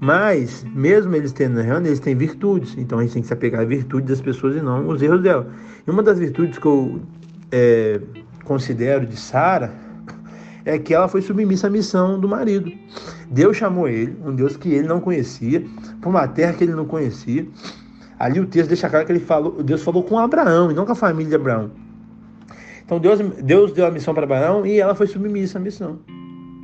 Mas, 0.00 0.64
mesmo 0.74 1.16
eles 1.16 1.32
tendo 1.32 1.58
errando, 1.58 1.88
eles 1.88 1.98
têm 1.98 2.14
virtudes. 2.14 2.76
Então 2.76 2.98
a 2.98 3.02
gente 3.02 3.14
tem 3.14 3.22
que 3.22 3.28
se 3.28 3.34
apegar 3.34 3.62
à 3.62 3.64
virtude 3.64 4.06
das 4.06 4.20
pessoas 4.20 4.54
e 4.56 4.60
não 4.60 4.86
os 4.86 5.02
erros 5.02 5.22
dela. 5.22 5.50
E 5.86 5.90
uma 5.90 6.02
das 6.02 6.18
virtudes 6.18 6.58
que 6.58 6.66
eu 6.66 7.00
é, 7.50 8.00
considero 8.44 9.06
de 9.06 9.16
Sara 9.16 9.72
é 10.64 10.78
que 10.78 10.94
ela 10.94 11.08
foi 11.08 11.22
submissa 11.22 11.66
à 11.66 11.70
missão 11.70 12.18
do 12.18 12.28
marido. 12.28 12.72
Deus 13.30 13.56
chamou 13.56 13.88
ele, 13.88 14.16
um 14.24 14.34
Deus 14.34 14.56
que 14.56 14.70
ele 14.70 14.86
não 14.86 15.00
conhecia, 15.00 15.64
para 16.00 16.10
uma 16.10 16.26
terra 16.28 16.52
que 16.52 16.64
ele 16.64 16.74
não 16.74 16.84
conhecia. 16.84 17.46
Ali 18.18 18.40
o 18.40 18.46
texto 18.46 18.68
deixa 18.68 18.88
claro 18.88 19.06
que 19.06 19.12
ele 19.12 19.20
falou, 19.20 19.62
Deus 19.62 19.82
falou 19.82 20.02
com 20.02 20.18
Abraão 20.18 20.70
e 20.70 20.74
não 20.74 20.84
com 20.84 20.92
a 20.92 20.96
família 20.96 21.28
de 21.28 21.36
Abraão. 21.36 21.70
Então 22.84 22.98
Deus, 22.98 23.20
Deus 23.42 23.72
deu 23.72 23.86
a 23.86 23.90
missão 23.90 24.14
para 24.14 24.24
Abraão 24.24 24.66
e 24.66 24.80
ela 24.80 24.94
foi 24.94 25.06
submissa 25.06 25.58
à 25.58 25.60
missão. 25.60 25.98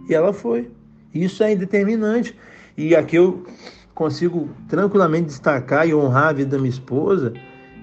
E 0.08 0.14
ela 0.14 0.32
foi. 0.32 0.70
Isso 1.14 1.42
é 1.44 1.52
indeterminante. 1.52 2.36
E 2.76 2.96
aqui 2.96 3.16
eu 3.16 3.44
consigo 3.94 4.48
tranquilamente 4.68 5.26
destacar 5.26 5.86
e 5.86 5.94
honrar 5.94 6.28
a 6.28 6.32
vida 6.32 6.50
da 6.50 6.58
minha 6.58 6.70
esposa, 6.70 7.32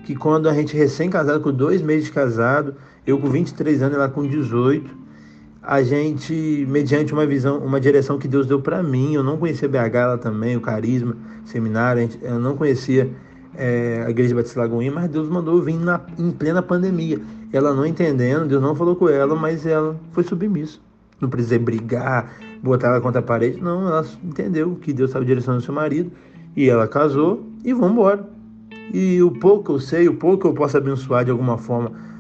que 0.04 0.16
quando 0.16 0.50
a 0.50 0.54
gente 0.54 0.76
recém-casado, 0.76 1.40
com 1.40 1.52
dois 1.52 1.82
meses 1.82 2.06
de 2.06 2.12
casado, 2.12 2.76
eu 3.08 3.18
com 3.20 3.30
23 3.30 3.82
anos, 3.82 3.96
ela 3.96 4.10
com 4.10 4.28
18, 4.28 5.01
a 5.72 5.82
gente, 5.84 6.66
mediante 6.68 7.14
uma 7.14 7.26
visão, 7.26 7.60
uma 7.60 7.80
direção 7.80 8.20
que 8.20 8.28
Deus 8.28 8.46
deu 8.46 8.60
para 8.60 8.84
mim, 8.84 9.14
eu 9.14 9.24
não 9.24 9.38
conhecia 9.38 9.70
BH 9.70 9.96
ela 9.96 10.18
também, 10.18 10.58
o 10.58 10.60
carisma, 10.60 11.16
seminário, 11.46 12.10
eu 12.22 12.38
não 12.38 12.58
conhecia 12.58 13.10
é, 13.56 14.04
a 14.06 14.10
igreja 14.10 14.36
Batista 14.36 14.60
Lagoinha, 14.60 14.92
mas 14.92 15.10
Deus 15.10 15.30
mandou 15.30 15.62
vir 15.62 15.78
na, 15.78 16.02
em 16.20 16.30
plena 16.30 16.62
pandemia. 16.62 17.22
Ela 17.54 17.74
não 17.74 17.86
entendendo, 17.86 18.50
Deus 18.50 18.62
não 18.62 18.76
falou 18.76 18.98
com 18.98 19.08
ela, 19.08 19.34
mas 19.34 19.66
ela 19.66 19.96
foi 20.12 20.26
submissa. 20.26 20.78
Não 21.22 21.30
precisei 21.30 21.58
brigar, 21.58 22.34
botar 22.62 22.90
ela 22.90 23.00
contra 23.00 23.22
a 23.22 23.24
parede, 23.24 23.62
não, 23.62 23.88
ela 23.88 24.06
entendeu 24.22 24.76
que 24.76 24.92
Deus 24.92 25.12
estava 25.12 25.24
direcionando 25.24 25.64
seu 25.64 25.74
marido 25.74 26.12
e 26.54 26.70
ela 26.70 26.86
casou 26.86 27.48
e 27.64 27.72
vamos 27.72 27.94
embora. 27.94 28.30
E 28.94 29.24
o 29.24 29.32
pouco 29.32 29.64
que 29.64 29.72
eu 29.72 29.80
sei, 29.80 30.10
o 30.10 30.16
pouco 30.16 30.40
que 30.40 30.48
eu 30.48 30.54
posso 30.54 30.76
abençoar 30.76 31.24
de 31.24 31.32
alguma 31.32 31.58
forma 31.58 32.11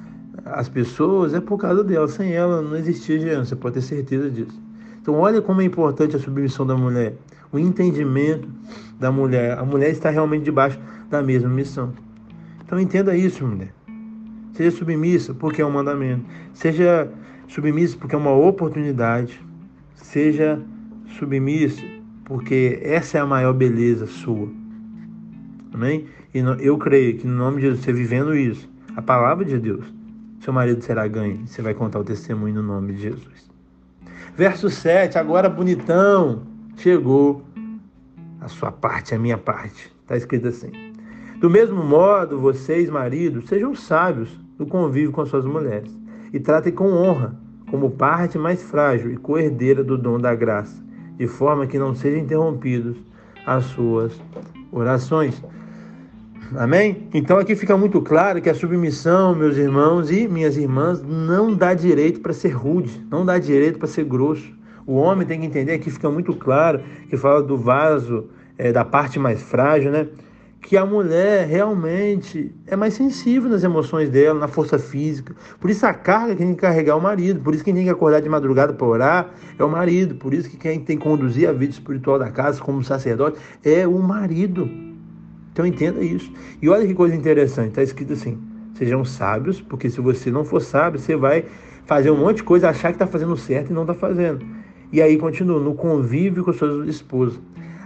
as 0.54 0.70
pessoas 0.70 1.34
é 1.34 1.40
por 1.40 1.58
causa 1.58 1.84
dela. 1.84 2.08
Sem 2.08 2.32
ela 2.34 2.62
não 2.62 2.76
existia 2.76 3.20
Jean, 3.20 3.46
você 3.46 3.56
pode 3.56 3.76
ter 3.76 3.82
certeza 3.82 4.30
disso. 4.30 4.60
Então 5.02 5.16
olha 5.16 5.42
como 5.42 5.62
é 5.62 5.66
importante 5.66 6.16
a 6.16 6.20
submissão 6.20 6.66
da 6.66 6.76
mulher, 6.76 7.16
o 7.52 7.58
entendimento 7.58 8.48
da 9.00 9.12
mulher. 9.12 9.58
A 9.58 9.66
mulher 9.66 9.90
está 9.90 10.10
realmente 10.10 10.44
debaixo 10.44 10.80
da 11.10 11.22
mesma 11.22 11.50
missão. 11.50 11.94
Então 12.64 12.80
entenda 12.80 13.16
isso, 13.16 13.46
mulher. 13.46 13.74
Seja 14.54 14.72
submissa 14.72 15.34
porque 15.34 15.62
é 15.62 15.66
um 15.66 15.72
mandamento. 15.72 16.24
Seja 16.54 17.12
submissa 17.48 17.98
porque 17.98 18.16
é 18.16 18.18
uma 18.18 18.34
oportunidade. 18.34 19.42
Seja 19.96 20.62
submissa 21.18 21.84
porque 22.26 22.80
essa 22.82 23.18
é 23.18 23.22
a 23.22 23.26
maior 23.26 23.54
beleza 23.54 24.06
sua. 24.08 24.50
Amém? 25.74 26.06
E 26.34 26.40
eu 26.60 26.78
creio 26.78 27.18
que 27.18 27.28
no 27.28 27.36
nome 27.36 27.58
de 27.58 27.64
Jesus, 27.64 27.84
você 27.84 27.92
vivendo 27.92 28.36
isso, 28.36 28.70
a 28.96 29.02
palavra 29.02 29.44
de 29.44 29.58
Deus, 29.58 29.86
seu 30.42 30.52
marido 30.52 30.84
será 30.84 31.08
ganho. 31.08 31.46
Você 31.46 31.62
vai 31.62 31.74
contar 31.74 32.00
o 32.00 32.04
testemunho 32.04 32.56
no 32.56 32.64
nome 32.64 32.94
de 32.94 33.02
Jesus. 33.04 33.50
Verso 34.36 34.70
7, 34.70 35.18
agora 35.18 35.48
bonitão, 35.48 36.44
chegou 36.78 37.44
a 38.40 38.48
sua 38.48 38.72
parte, 38.72 39.14
a 39.14 39.20
minha 39.20 39.38
parte. 39.38 39.92
Está 40.02 40.18
escrito 40.18 40.48
assim. 40.48 40.72
Do 41.40 41.50
mesmo 41.50 41.84
modo, 41.84 42.40
vocês, 42.40 42.90
maridos, 42.90 43.48
sejam 43.48 43.76
sábios 43.76 44.30
no 44.58 44.66
convívio 44.66 45.12
com 45.12 45.26
suas 45.26 45.46
mulheres 45.46 45.96
e 46.34 46.40
tratem 46.40 46.74
com 46.74 46.92
honra, 46.92 47.36
como 47.70 47.92
parte 47.92 48.38
mais 48.38 48.62
frágil 48.64 49.12
e 49.12 49.18
coerdeira 49.18 49.84
do 49.84 49.98
dom 49.98 50.20
da 50.20 50.34
graça, 50.34 50.84
de 51.18 51.28
forma 51.28 51.68
que 51.68 51.80
não 51.80 51.94
sejam 51.94 52.20
interrompidos 52.20 52.98
as 53.46 53.66
suas 53.66 54.20
orações. 54.72 55.42
Amém? 56.56 57.08
Então 57.14 57.38
aqui 57.38 57.56
fica 57.56 57.78
muito 57.78 58.02
claro 58.02 58.42
que 58.42 58.50
a 58.50 58.54
submissão, 58.54 59.34
meus 59.34 59.56
irmãos 59.56 60.12
e 60.12 60.28
minhas 60.28 60.58
irmãs, 60.58 61.02
não 61.02 61.54
dá 61.54 61.74
direito 61.74 62.20
para 62.20 62.34
ser 62.34 62.50
rude, 62.50 63.02
não 63.10 63.26
dá 63.26 63.40
direito 63.40 63.80
para 63.80 63.88
ser 63.88 64.04
grosso. 64.04 64.52
O 64.86 64.96
homem 64.96 65.26
tem 65.26 65.40
que 65.40 65.46
entender, 65.46 65.74
aqui 65.74 65.90
fica 65.90 66.10
muito 66.10 66.34
claro, 66.34 66.82
que 67.10 67.16
fala 67.16 67.42
do 67.42 67.58
vaso, 67.58 68.26
é, 68.58 68.70
da 68.70 68.84
parte 68.84 69.18
mais 69.18 69.42
frágil, 69.42 69.92
né? 69.92 70.08
Que 70.62 70.76
a 70.76 70.86
mulher 70.86 71.48
realmente 71.48 72.54
é 72.68 72.76
mais 72.76 72.96
sensível 72.96 73.50
nas 73.50 73.64
emoções 73.64 74.10
dela, 74.10 74.38
na 74.38 74.48
força 74.50 74.78
física. 74.78 75.34
Por 75.60 75.70
isso 75.70 75.86
a 75.86 75.94
carga 75.94 76.34
que 76.34 76.40
tem 76.40 76.54
que 76.54 76.60
carregar 76.60 76.92
é 76.92 76.96
o 76.96 77.02
marido. 77.02 77.40
Por 77.40 77.56
isso 77.56 77.64
quem 77.64 77.74
tem 77.74 77.86
que 77.86 77.90
acordar 77.90 78.22
de 78.22 78.28
madrugada 78.28 78.74
para 78.74 78.86
orar 78.86 79.34
é 79.58 79.64
o 79.64 79.70
marido. 79.70 80.16
Por 80.16 80.34
isso 80.34 80.50
que 80.50 80.58
quem 80.58 80.82
tem 80.82 80.98
que 80.98 81.04
conduzir 81.04 81.48
a 81.50 81.54
vida 81.54 81.72
espiritual 81.72 82.20
da 82.20 82.30
casa 82.30 82.62
como 82.62 82.84
sacerdote 82.84 83.40
é 83.64 83.88
o 83.88 83.98
marido. 84.00 84.91
Então 85.52 85.66
entenda 85.66 86.02
isso. 86.02 86.32
E 86.62 86.70
olha 86.70 86.86
que 86.86 86.94
coisa 86.94 87.16
interessante, 87.16 87.70
está 87.70 87.84
escrito 87.84 88.14
assim: 88.14 88.38
sejam 88.76 89.04
sábios, 89.04 89.62
porque 89.62 89.90
se 89.90 90.00
você 90.00 90.32
não 90.32 90.44
for 90.44 90.62
sábio, 90.62 91.00
você 91.00 91.16
vai 91.16 91.46
fazer 91.86 92.12
um 92.12 92.18
monte 92.18 92.38
de 92.38 92.44
coisa, 92.44 92.70
achar 92.70 92.90
que 92.90 92.96
está 92.96 93.08
fazendo 93.08 93.36
certo 93.36 93.70
e 93.70 93.74
não 93.74 93.82
está 93.82 93.94
fazendo. 93.94 94.46
E 94.92 95.02
aí 95.02 95.18
continua, 95.18 95.60
no 95.60 95.74
convívio 95.74 96.44
com 96.44 96.54
suas 96.54 96.88
esposas. 96.88 97.40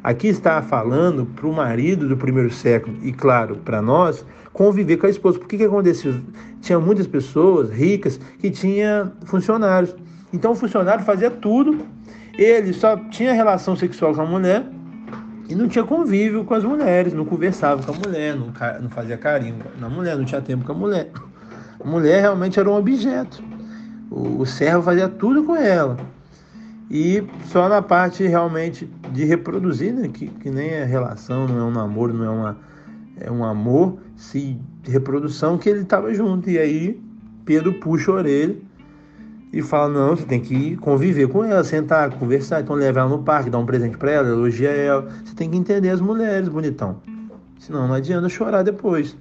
Aqui 0.03 0.27
está 0.27 0.61
falando 0.61 1.25
para 1.25 1.47
o 1.47 1.53
marido 1.53 2.07
do 2.07 2.15
primeiro 2.15 2.51
século, 2.51 2.95
e 3.01 3.11
claro, 3.11 3.57
para 3.57 3.81
nós, 3.81 4.23
conviver 4.53 4.97
com 4.97 5.07
a 5.07 5.09
esposa. 5.09 5.39
Por 5.39 5.47
que, 5.47 5.57
que 5.57 5.63
aconteceu? 5.63 6.13
Tinha 6.61 6.79
muitas 6.79 7.07
pessoas 7.07 7.71
ricas 7.71 8.19
que 8.39 8.51
tinham 8.51 9.11
funcionários. 9.25 9.95
Então 10.31 10.51
o 10.51 10.55
funcionário 10.55 11.03
fazia 11.03 11.31
tudo, 11.31 11.79
ele 12.37 12.73
só 12.73 12.97
tinha 13.09 13.33
relação 13.33 13.75
sexual 13.75 14.13
com 14.13 14.21
a 14.21 14.25
mulher 14.25 14.67
e 15.47 15.55
não 15.55 15.67
tinha 15.67 15.83
convívio 15.83 16.43
com 16.43 16.53
as 16.53 16.63
mulheres, 16.63 17.13
não 17.13 17.25
conversava 17.25 17.83
com 17.83 17.91
a 17.91 17.95
mulher, 17.95 18.35
não, 18.35 18.51
não 18.81 18.89
fazia 18.89 19.17
carinho 19.17 19.57
na 19.79 19.89
mulher, 19.89 20.17
não 20.17 20.25
tinha 20.25 20.41
tempo 20.41 20.65
com 20.65 20.71
a 20.71 20.75
mulher. 20.75 21.11
A 21.79 21.87
mulher 21.87 22.21
realmente 22.21 22.59
era 22.59 22.69
um 22.69 22.75
objeto. 22.75 23.43
O, 24.09 24.41
o 24.41 24.45
servo 24.45 24.83
fazia 24.83 25.07
tudo 25.07 25.43
com 25.43 25.55
ela. 25.55 25.97
E 26.89 27.23
só 27.45 27.67
na 27.67 27.81
parte 27.81 28.25
realmente 28.25 28.89
de 29.11 29.23
reproduzir, 29.25 29.93
né? 29.93 30.07
que, 30.07 30.27
que 30.27 30.49
nem 30.49 30.69
é 30.69 30.83
relação, 30.83 31.47
não 31.47 31.59
é 31.59 31.63
um 31.63 31.71
namoro, 31.71 32.13
não 32.13 32.25
é, 32.25 32.29
uma, 32.29 32.57
é 33.19 33.31
um 33.31 33.43
amor, 33.43 33.99
se 34.15 34.59
reprodução 34.83 35.57
que 35.57 35.69
ele 35.69 35.81
estava 35.81 36.13
junto. 36.13 36.49
E 36.49 36.57
aí 36.57 36.99
Pedro 37.43 37.73
puxa 37.73 38.11
a 38.11 38.15
orelha 38.15 38.55
e 39.55 39.61
fala: 39.61 39.87
não, 39.87 40.15
você 40.17 40.25
tem 40.25 40.41
que 40.41 40.75
conviver 40.75 41.29
com 41.29 41.41
ela, 41.41 41.63
sentar, 41.63 42.11
conversar. 42.11 42.59
Então 42.59 42.75
leva 42.75 42.99
ela 42.99 43.09
no 43.09 43.23
parque, 43.23 43.49
dá 43.49 43.57
um 43.57 43.65
presente 43.65 43.97
para 43.97 44.11
ela, 44.11 44.27
elogia 44.27 44.69
ela. 44.69 45.07
Você 45.23 45.33
tem 45.33 45.49
que 45.49 45.55
entender 45.55 45.89
as 45.89 46.01
mulheres, 46.01 46.49
bonitão. 46.49 46.97
Senão 47.57 47.87
não 47.87 47.95
adianta 47.95 48.27
chorar 48.27 48.63
depois. 48.63 49.15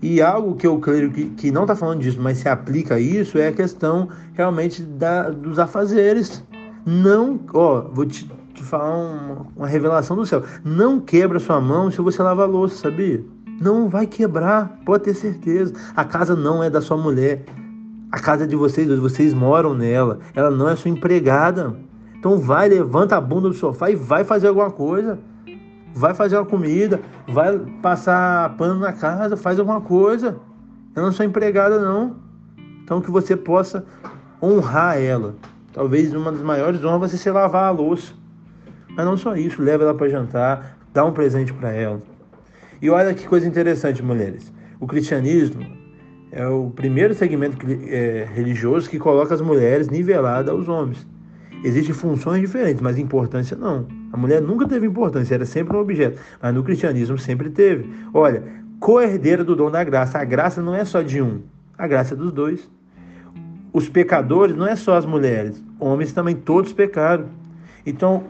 E 0.00 0.22
algo 0.22 0.56
que 0.56 0.66
eu 0.66 0.78
creio 0.78 1.12
que, 1.12 1.26
que 1.26 1.50
não 1.50 1.62
está 1.62 1.76
falando 1.76 2.00
disso, 2.00 2.18
mas 2.18 2.38
se 2.38 2.48
aplica 2.48 2.94
a 2.94 2.98
isso, 2.98 3.36
é 3.38 3.48
a 3.48 3.52
questão 3.52 4.08
realmente 4.32 4.82
da, 4.82 5.28
dos 5.28 5.58
afazeres. 5.58 6.42
Não, 6.86 7.38
ó, 7.52 7.82
vou 7.82 8.06
te, 8.06 8.28
te 8.54 8.62
falar 8.64 8.96
uma, 8.96 9.46
uma 9.54 9.66
revelação 9.68 10.16
do 10.16 10.24
céu. 10.24 10.42
Não 10.64 10.98
quebra 10.98 11.38
sua 11.38 11.60
mão 11.60 11.90
se 11.90 12.00
você 12.00 12.22
lava 12.22 12.42
a 12.42 12.46
louça, 12.46 12.76
sabia? 12.76 13.22
Não 13.60 13.88
vai 13.90 14.06
quebrar, 14.06 14.80
pode 14.86 15.04
ter 15.04 15.14
certeza. 15.14 15.74
A 15.94 16.04
casa 16.04 16.34
não 16.34 16.64
é 16.64 16.70
da 16.70 16.80
sua 16.80 16.96
mulher, 16.96 17.44
a 18.12 18.20
casa 18.20 18.46
de 18.46 18.54
vocês, 18.54 18.86
vocês 18.98 19.32
moram 19.32 19.72
nela. 19.74 20.18
Ela 20.34 20.50
não 20.50 20.68
é 20.68 20.76
sua 20.76 20.90
empregada. 20.90 21.74
Então 22.14 22.38
vai, 22.38 22.68
levanta 22.68 23.16
a 23.16 23.20
bunda 23.20 23.48
do 23.48 23.54
sofá 23.54 23.90
e 23.90 23.96
vai 23.96 24.22
fazer 24.22 24.48
alguma 24.48 24.70
coisa. 24.70 25.18
Vai 25.94 26.14
fazer 26.14 26.36
uma 26.36 26.44
comida, 26.44 27.00
vai 27.26 27.58
passar 27.80 28.54
pano 28.56 28.78
na 28.78 28.92
casa, 28.92 29.36
faz 29.36 29.58
alguma 29.58 29.80
coisa. 29.80 30.36
Ela 30.94 31.06
não 31.06 31.08
é 31.08 31.12
sua 31.12 31.24
empregada, 31.24 31.80
não. 31.80 32.16
Então 32.84 33.00
que 33.00 33.10
você 33.10 33.34
possa 33.34 33.84
honrar 34.42 34.98
ela. 34.98 35.34
Talvez 35.72 36.12
uma 36.14 36.30
das 36.30 36.42
maiores 36.42 36.84
honras 36.84 37.12
você 37.12 37.16
ser 37.16 37.32
lavar 37.32 37.64
a 37.64 37.70
louça. 37.70 38.12
Mas 38.94 39.06
não 39.06 39.16
só 39.16 39.34
isso, 39.34 39.62
leva 39.62 39.84
ela 39.84 39.94
para 39.94 40.10
jantar, 40.10 40.76
dá 40.92 41.02
um 41.02 41.12
presente 41.12 41.52
para 41.52 41.72
ela. 41.72 42.02
E 42.80 42.90
olha 42.90 43.14
que 43.14 43.26
coisa 43.26 43.46
interessante, 43.46 44.02
mulheres. 44.02 44.52
O 44.78 44.86
cristianismo 44.86 45.64
é 46.32 46.46
o 46.48 46.70
primeiro 46.70 47.14
segmento 47.14 47.58
é, 47.86 48.26
religioso 48.34 48.88
que 48.88 48.98
coloca 48.98 49.34
as 49.34 49.42
mulheres 49.42 49.90
niveladas 49.90 50.48
aos 50.48 50.66
homens. 50.66 51.06
Existem 51.62 51.94
funções 51.94 52.40
diferentes, 52.40 52.80
mas 52.80 52.98
importância 52.98 53.56
não. 53.56 53.86
A 54.10 54.16
mulher 54.16 54.40
nunca 54.40 54.66
teve 54.66 54.86
importância, 54.86 55.34
era 55.34 55.44
sempre 55.44 55.76
um 55.76 55.80
objeto. 55.80 56.18
Mas 56.40 56.54
no 56.54 56.64
cristianismo 56.64 57.18
sempre 57.18 57.50
teve. 57.50 57.88
Olha, 58.14 58.42
co-herdeira 58.80 59.44
do 59.44 59.54
dom 59.54 59.70
da 59.70 59.84
graça. 59.84 60.18
A 60.18 60.24
graça 60.24 60.62
não 60.62 60.74
é 60.74 60.84
só 60.84 61.02
de 61.02 61.20
um, 61.20 61.42
a 61.76 61.86
graça 61.86 62.14
é 62.14 62.16
dos 62.16 62.32
dois. 62.32 62.68
Os 63.72 63.88
pecadores 63.88 64.56
não 64.56 64.66
é 64.66 64.74
só 64.74 64.96
as 64.96 65.04
mulheres, 65.04 65.62
homens 65.78 66.12
também 66.12 66.34
todos 66.34 66.72
pecaram. 66.72 67.26
Então, 67.86 68.24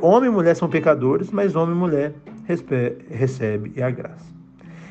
homem 0.00 0.30
e 0.30 0.32
mulher 0.32 0.54
são 0.54 0.68
pecadores, 0.68 1.30
mas 1.30 1.54
homem 1.54 1.74
e 1.74 1.78
mulher 1.78 2.14
recebe 3.10 3.82
a 3.82 3.90
graça. 3.90 4.34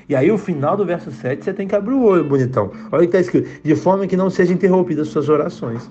E 0.07 0.15
aí, 0.15 0.31
o 0.31 0.38
final 0.38 0.75
do 0.75 0.86
verso 0.86 1.12
7, 1.12 1.43
você 1.43 1.53
tem 1.53 1.67
que 1.67 1.75
abrir 1.75 1.93
o 1.93 2.03
olho, 2.03 2.24
bonitão. 2.24 2.72
Olha 2.91 2.98
o 2.98 3.00
que 3.00 3.17
está 3.17 3.19
escrito: 3.19 3.50
de 3.63 3.75
forma 3.75 4.05
que 4.07 4.17
não 4.17 4.29
sejam 4.29 4.55
interrompidas 4.55 5.07
suas 5.07 5.29
orações. 5.29 5.88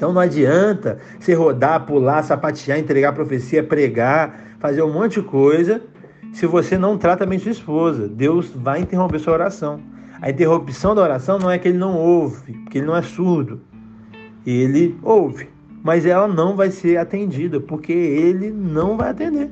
Então 0.00 0.14
não 0.14 0.20
adianta 0.20 0.98
você 1.18 1.34
rodar, 1.34 1.84
pular, 1.84 2.22
sapatear, 2.22 2.78
entregar 2.78 3.12
profecia, 3.12 3.62
pregar, 3.62 4.56
fazer 4.58 4.82
um 4.82 4.90
monte 4.90 5.20
de 5.20 5.26
coisa, 5.26 5.82
se 6.32 6.46
você 6.46 6.78
não 6.78 6.96
trata 6.96 7.26
bem 7.26 7.38
sua 7.38 7.50
esposa. 7.50 8.08
Deus 8.08 8.50
vai 8.54 8.80
interromper 8.80 9.18
sua 9.18 9.34
oração. 9.34 9.80
A 10.22 10.30
interrupção 10.30 10.94
da 10.94 11.02
oração 11.02 11.38
não 11.38 11.50
é 11.50 11.58
que 11.58 11.68
ele 11.68 11.76
não 11.76 11.96
ouve, 11.96 12.52
porque 12.64 12.78
ele 12.78 12.86
não 12.86 12.96
é 12.96 13.02
surdo. 13.02 13.60
Ele 14.46 14.96
ouve, 15.02 15.50
mas 15.82 16.06
ela 16.06 16.26
não 16.26 16.56
vai 16.56 16.70
ser 16.70 16.96
atendida, 16.96 17.60
porque 17.60 17.92
ele 17.92 18.50
não 18.50 18.96
vai 18.96 19.10
atender. 19.10 19.50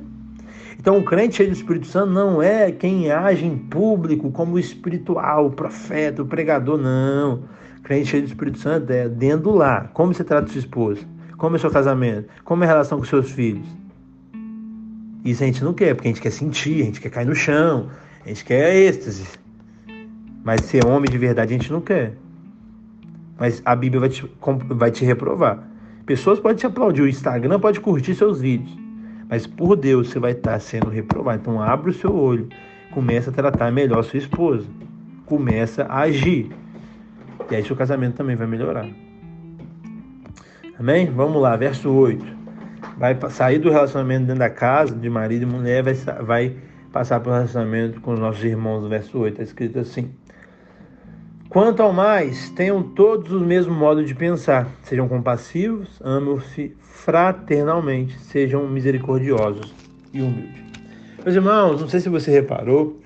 Então, 0.79 0.97
o 0.97 1.03
crente 1.03 1.35
cheio 1.35 1.49
do 1.49 1.55
Espírito 1.55 1.87
Santo 1.87 2.13
não 2.13 2.41
é 2.41 2.71
quem 2.71 3.11
age 3.11 3.45
em 3.45 3.57
público 3.57 4.31
como 4.31 4.55
o 4.55 4.59
espiritual, 4.59 5.47
o 5.47 5.51
profeta, 5.51 6.21
o 6.21 6.25
pregador, 6.25 6.77
não. 6.77 7.43
O 7.79 7.81
crente 7.83 8.07
cheio 8.07 8.23
do 8.23 8.29
Espírito 8.29 8.59
Santo 8.59 8.89
é 8.89 9.09
dentro 9.09 9.51
lar. 9.51 9.91
Como 9.93 10.13
você 10.13 10.23
trata 10.23 10.47
sua 10.47 10.59
esposa? 10.59 11.01
Como 11.37 11.57
é 11.57 11.59
seu 11.59 11.69
casamento? 11.69 12.29
Como 12.45 12.63
é 12.63 12.65
a 12.65 12.69
relação 12.69 12.97
com 12.97 13.03
seus 13.03 13.29
filhos? 13.29 13.67
Isso 15.25 15.43
a 15.43 15.47
gente 15.47 15.61
não 15.65 15.73
quer, 15.73 15.95
porque 15.95 16.07
a 16.07 16.11
gente 16.11 16.21
quer 16.21 16.31
sentir, 16.31 16.81
a 16.81 16.85
gente 16.85 17.01
quer 17.01 17.09
cair 17.09 17.27
no 17.27 17.35
chão, 17.35 17.89
a 18.23 18.29
gente 18.29 18.45
quer 18.45 18.73
êxtase. 18.73 19.27
Mas 20.45 20.61
ser 20.61 20.85
homem 20.85 21.11
de 21.11 21.17
verdade 21.17 21.53
a 21.53 21.57
gente 21.57 21.71
não 21.73 21.81
quer. 21.81 22.13
Mas 23.37 23.61
a 23.65 23.75
Bíblia 23.75 23.99
vai 23.99 24.09
te, 24.09 24.31
vai 24.69 24.91
te 24.91 25.03
reprovar. 25.03 25.61
Pessoas 26.05 26.39
podem 26.39 26.55
te 26.55 26.65
aplaudir, 26.65 27.01
o 27.01 27.07
Instagram 27.07 27.59
pode 27.59 27.81
curtir 27.81 28.15
seus 28.15 28.39
vídeos. 28.39 28.88
Mas 29.29 29.45
por 29.45 29.75
Deus 29.75 30.09
você 30.09 30.19
vai 30.19 30.31
estar 30.31 30.59
sendo 30.59 30.89
reprovado. 30.89 31.39
Então 31.41 31.61
abre 31.61 31.91
o 31.91 31.93
seu 31.93 32.13
olho, 32.13 32.49
começa 32.91 33.29
a 33.29 33.33
tratar 33.33 33.71
melhor 33.71 34.03
sua 34.03 34.17
esposa, 34.17 34.67
começa 35.25 35.83
a 35.83 35.99
agir. 35.99 36.49
E 37.51 37.55
aí 37.55 37.63
seu 37.63 37.75
casamento 37.75 38.15
também 38.15 38.35
vai 38.35 38.47
melhorar. 38.47 38.87
Amém? 40.79 41.05
Vamos 41.11 41.41
lá, 41.41 41.55
verso 41.55 41.91
8. 41.91 42.39
Vai 42.97 43.17
sair 43.29 43.59
do 43.59 43.69
relacionamento 43.69 44.25
dentro 44.25 44.39
da 44.39 44.49
casa, 44.49 44.95
de 44.95 45.09
marido 45.09 45.43
e 45.43 45.45
mulher, 45.45 45.83
vai, 45.83 45.93
vai 45.93 46.55
passar 46.91 47.21
o 47.21 47.31
relacionamento 47.31 48.01
com 48.01 48.13
os 48.13 48.19
nossos 48.19 48.43
irmãos, 48.43 48.87
verso 48.87 49.19
8. 49.19 49.33
Está 49.33 49.43
escrito 49.43 49.79
assim: 49.79 50.11
Quanto 51.49 51.81
ao 51.81 51.91
mais, 51.91 52.51
tenham 52.51 52.83
todos 52.83 53.31
o 53.31 53.39
mesmo 53.39 53.73
modo 53.73 54.05
de 54.05 54.13
pensar. 54.13 54.67
Sejam 54.83 55.07
compassivos, 55.07 55.99
amem-se 55.99 56.77
fraternalmente, 56.79 58.19
sejam 58.19 58.67
misericordiosos 58.67 59.73
e 60.13 60.21
humildes. 60.21 60.61
Meus 61.23 61.35
irmãos, 61.35 61.81
não 61.81 61.87
sei 61.89 62.01
se 62.01 62.07
você 62.07 62.29
reparou, 62.29 62.99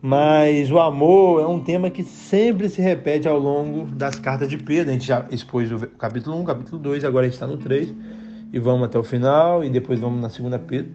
mas 0.00 0.70
o 0.70 0.78
amor 0.78 1.42
é 1.42 1.46
um 1.48 1.58
tema 1.58 1.90
que 1.90 2.04
sempre 2.04 2.68
se 2.68 2.80
repete 2.80 3.26
ao 3.26 3.40
longo 3.40 3.86
das 3.86 4.14
cartas 4.20 4.48
de 4.48 4.56
Pedro. 4.56 4.90
A 4.90 4.92
gente 4.92 5.08
já 5.08 5.26
expôs 5.28 5.72
o 5.72 5.80
capítulo 5.80 6.40
1, 6.42 6.44
capítulo 6.44 6.80
2, 6.80 7.04
agora 7.04 7.26
a 7.26 7.28
gente 7.28 7.34
está 7.34 7.48
no 7.48 7.56
3 7.56 7.92
e 8.52 8.58
vamos 8.60 8.84
até 8.84 9.00
o 9.00 9.02
final 9.02 9.64
e 9.64 9.68
depois 9.68 9.98
vamos 9.98 10.20
na 10.20 10.30
segunda 10.30 10.60
Pedro. 10.60 10.92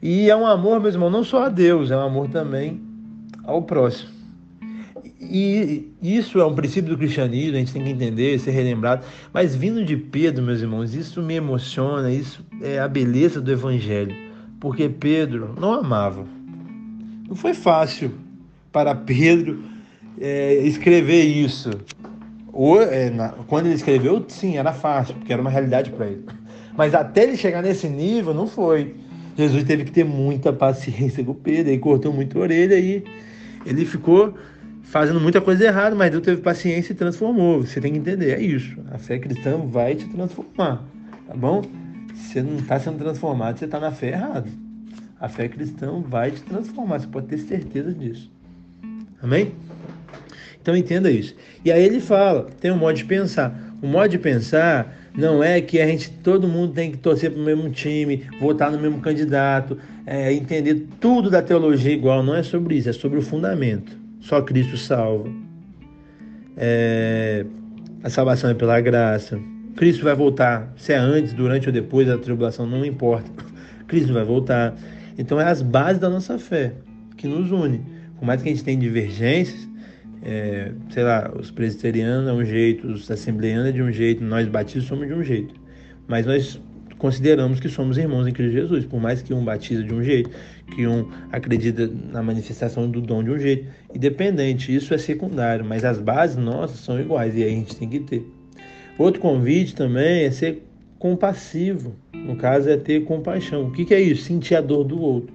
E 0.00 0.30
é 0.30 0.34
um 0.34 0.46
amor, 0.46 0.80
meus 0.80 0.94
irmãos, 0.94 1.10
não 1.10 1.22
só 1.22 1.44
a 1.44 1.48
Deus, 1.50 1.90
é 1.90 1.96
um 1.98 2.00
amor 2.00 2.30
também 2.30 2.80
ao 3.44 3.60
próximo. 3.60 4.13
E 5.30 5.92
isso 6.02 6.38
é 6.38 6.46
um 6.46 6.54
princípio 6.54 6.90
do 6.90 6.98
cristianismo, 6.98 7.56
a 7.56 7.58
gente 7.58 7.72
tem 7.72 7.82
que 7.82 7.90
entender, 7.90 8.38
ser 8.38 8.50
relembrado. 8.50 9.06
Mas 9.32 9.54
vindo 9.54 9.84
de 9.84 9.96
Pedro, 9.96 10.42
meus 10.42 10.60
irmãos, 10.60 10.94
isso 10.94 11.22
me 11.22 11.34
emociona, 11.34 12.12
isso 12.12 12.44
é 12.60 12.78
a 12.78 12.88
beleza 12.88 13.40
do 13.40 13.50
evangelho. 13.50 14.14
Porque 14.60 14.88
Pedro 14.88 15.54
não 15.60 15.72
amava. 15.72 16.24
Não 17.28 17.34
foi 17.34 17.54
fácil 17.54 18.12
para 18.72 18.94
Pedro 18.94 19.62
é, 20.20 20.54
escrever 20.64 21.24
isso. 21.24 21.70
Ou, 22.52 22.80
é, 22.80 23.10
na, 23.10 23.30
quando 23.46 23.66
ele 23.66 23.74
escreveu, 23.74 24.24
sim, 24.28 24.56
era 24.56 24.72
fácil, 24.72 25.14
porque 25.14 25.32
era 25.32 25.42
uma 25.42 25.50
realidade 25.50 25.90
para 25.90 26.06
ele. 26.06 26.24
Mas 26.76 26.94
até 26.94 27.24
ele 27.24 27.36
chegar 27.36 27.62
nesse 27.62 27.88
nível, 27.88 28.34
não 28.34 28.46
foi. 28.46 28.94
Jesus 29.36 29.64
teve 29.64 29.84
que 29.84 29.90
ter 29.90 30.04
muita 30.04 30.52
paciência 30.52 31.24
com 31.24 31.34
Pedro, 31.34 31.72
ele 31.72 31.78
cortou 31.78 32.12
muito 32.12 32.38
a 32.38 32.42
orelha 32.42 32.78
e 32.78 33.02
ele 33.66 33.84
ficou 33.84 34.34
fazendo 34.84 35.20
muita 35.20 35.40
coisa 35.40 35.64
errada, 35.64 35.96
mas 35.96 36.10
Deus 36.10 36.22
teve 36.22 36.40
paciência 36.40 36.92
e 36.92 36.96
transformou. 36.96 37.62
Você 37.62 37.80
tem 37.80 37.92
que 37.92 37.98
entender, 37.98 38.30
é 38.32 38.40
isso. 38.40 38.78
A 38.92 38.98
fé 38.98 39.18
cristã 39.18 39.58
vai 39.58 39.94
te 39.94 40.06
transformar, 40.08 40.84
tá 41.26 41.34
bom? 41.34 41.62
Se 42.14 42.34
você 42.34 42.42
não 42.42 42.56
está 42.58 42.78
sendo 42.78 42.98
transformado, 42.98 43.58
você 43.58 43.64
está 43.64 43.80
na 43.80 43.90
fé 43.90 44.10
errada. 44.10 44.48
A 45.20 45.28
fé 45.28 45.48
cristã 45.48 46.00
vai 46.06 46.30
te 46.30 46.42
transformar, 46.42 47.00
você 47.00 47.06
pode 47.06 47.26
ter 47.26 47.38
certeza 47.38 47.92
disso. 47.92 48.30
Amém? 49.22 49.52
Então 50.60 50.76
entenda 50.76 51.10
isso. 51.10 51.34
E 51.64 51.72
aí 51.72 51.82
ele 51.84 52.00
fala, 52.00 52.48
tem 52.60 52.70
um 52.70 52.76
modo 52.76 52.96
de 52.96 53.04
pensar. 53.04 53.74
O 53.82 53.86
modo 53.86 54.08
de 54.08 54.18
pensar 54.18 54.96
não 55.14 55.42
é 55.42 55.60
que 55.60 55.80
a 55.80 55.86
gente, 55.86 56.10
todo 56.10 56.48
mundo 56.48 56.72
tem 56.72 56.90
que 56.90 56.98
torcer 56.98 57.30
para 57.30 57.40
o 57.40 57.44
mesmo 57.44 57.70
time, 57.70 58.26
votar 58.40 58.70
no 58.70 58.78
mesmo 58.78 59.00
candidato, 59.00 59.78
é, 60.06 60.32
entender 60.32 60.86
tudo 61.00 61.30
da 61.30 61.42
teologia 61.42 61.92
igual. 61.92 62.22
Não 62.22 62.34
é 62.34 62.42
sobre 62.42 62.76
isso, 62.76 62.88
é 62.88 62.92
sobre 62.92 63.18
o 63.18 63.22
fundamento. 63.22 64.03
Só 64.24 64.40
Cristo 64.40 64.76
salva. 64.78 65.30
É, 66.56 67.44
a 68.02 68.08
salvação 68.08 68.48
é 68.48 68.54
pela 68.54 68.80
graça. 68.80 69.38
Cristo 69.76 70.02
vai 70.02 70.14
voltar, 70.14 70.72
se 70.76 70.94
é 70.94 70.96
antes, 70.96 71.34
durante 71.34 71.66
ou 71.66 71.72
depois 71.72 72.06
da 72.06 72.16
tribulação, 72.16 72.66
não 72.66 72.84
importa. 72.86 73.30
Cristo 73.86 74.14
vai 74.14 74.24
voltar. 74.24 74.74
Então 75.18 75.38
é 75.38 75.44
as 75.44 75.60
bases 75.60 76.00
da 76.00 76.08
nossa 76.08 76.38
fé 76.38 76.72
que 77.18 77.28
nos 77.28 77.52
une. 77.52 77.84
Por 78.18 78.24
mais 78.24 78.40
que 78.40 78.48
a 78.48 78.52
gente 78.52 78.64
tenha 78.64 78.78
divergências, 78.78 79.68
é, 80.22 80.72
sei 80.88 81.02
lá, 81.02 81.30
os 81.38 81.50
presbiterianos 81.50 82.26
é 82.26 82.32
um 82.32 82.44
jeito, 82.46 82.86
os 82.86 83.10
assembleanos 83.10 83.68
é 83.68 83.72
de 83.72 83.82
um 83.82 83.92
jeito, 83.92 84.24
nós 84.24 84.48
batistas 84.48 84.84
somos 84.84 85.06
de 85.06 85.12
um 85.12 85.22
jeito. 85.22 85.54
Mas 86.08 86.24
nós 86.24 86.58
consideramos 86.98 87.60
que 87.60 87.68
somos 87.68 87.98
irmãos 87.98 88.26
em 88.26 88.32
Cristo 88.32 88.52
Jesus, 88.52 88.84
por 88.84 89.00
mais 89.00 89.22
que 89.22 89.34
um 89.34 89.44
batiza 89.44 89.82
de 89.82 89.92
um 89.92 90.02
jeito, 90.02 90.30
que 90.74 90.86
um 90.86 91.08
acredita 91.30 91.90
na 92.10 92.22
manifestação 92.22 92.90
do 92.90 93.00
dom 93.00 93.22
de 93.22 93.30
um 93.30 93.38
jeito, 93.38 93.68
independente, 93.94 94.74
isso 94.74 94.94
é 94.94 94.98
secundário, 94.98 95.64
mas 95.64 95.84
as 95.84 95.98
bases 95.98 96.36
nossas 96.36 96.80
são 96.80 97.00
iguais 97.00 97.36
e 97.36 97.44
aí 97.44 97.52
a 97.52 97.56
gente 97.56 97.76
tem 97.76 97.88
que 97.88 98.00
ter. 98.00 98.26
Outro 98.98 99.20
convite 99.20 99.74
também 99.74 100.24
é 100.24 100.30
ser 100.30 100.62
compassivo, 100.98 101.96
no 102.12 102.36
caso 102.36 102.68
é 102.70 102.76
ter 102.76 103.04
compaixão. 103.04 103.66
O 103.66 103.72
que, 103.72 103.92
é 103.92 104.00
isso? 104.00 104.24
Sentir 104.24 104.54
a 104.54 104.60
dor 104.60 104.84
do 104.84 105.00
outro. 105.00 105.34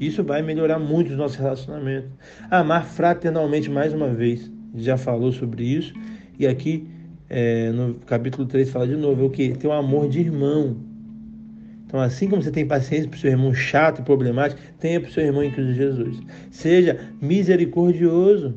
Isso 0.00 0.24
vai 0.24 0.42
melhorar 0.42 0.78
muito 0.78 1.10
os 1.10 1.16
nossos 1.16 1.36
relacionamentos. 1.36 2.10
Amar 2.50 2.84
fraternalmente, 2.84 3.70
mais 3.70 3.92
uma 3.92 4.08
vez, 4.08 4.50
já 4.76 4.96
falou 4.96 5.32
sobre 5.32 5.64
isso, 5.64 5.94
e 6.38 6.46
aqui 6.46 6.86
é, 7.30 7.70
no 7.70 7.94
capítulo 7.94 8.44
3 8.44 8.68
fala 8.70 8.88
de 8.88 8.96
novo, 8.96 9.22
é 9.22 9.26
o 9.26 9.30
que? 9.30 9.50
Ter 9.50 9.68
um 9.68 9.72
amor 9.72 10.08
de 10.08 10.18
irmão. 10.18 10.76
Então, 11.86 12.00
assim 12.00 12.28
como 12.28 12.42
você 12.42 12.50
tem 12.50 12.66
paciência 12.66 13.08
para 13.08 13.16
o 13.16 13.20
seu 13.20 13.30
irmão 13.30 13.54
chato 13.54 14.00
e 14.00 14.04
problemático, 14.04 14.60
tenha 14.80 15.00
para 15.00 15.08
o 15.08 15.12
seu 15.12 15.24
irmão 15.24 15.42
em 15.44 15.50
Cristo 15.50 15.72
Jesus. 15.72 16.20
Seja 16.50 16.98
misericordioso, 17.20 18.54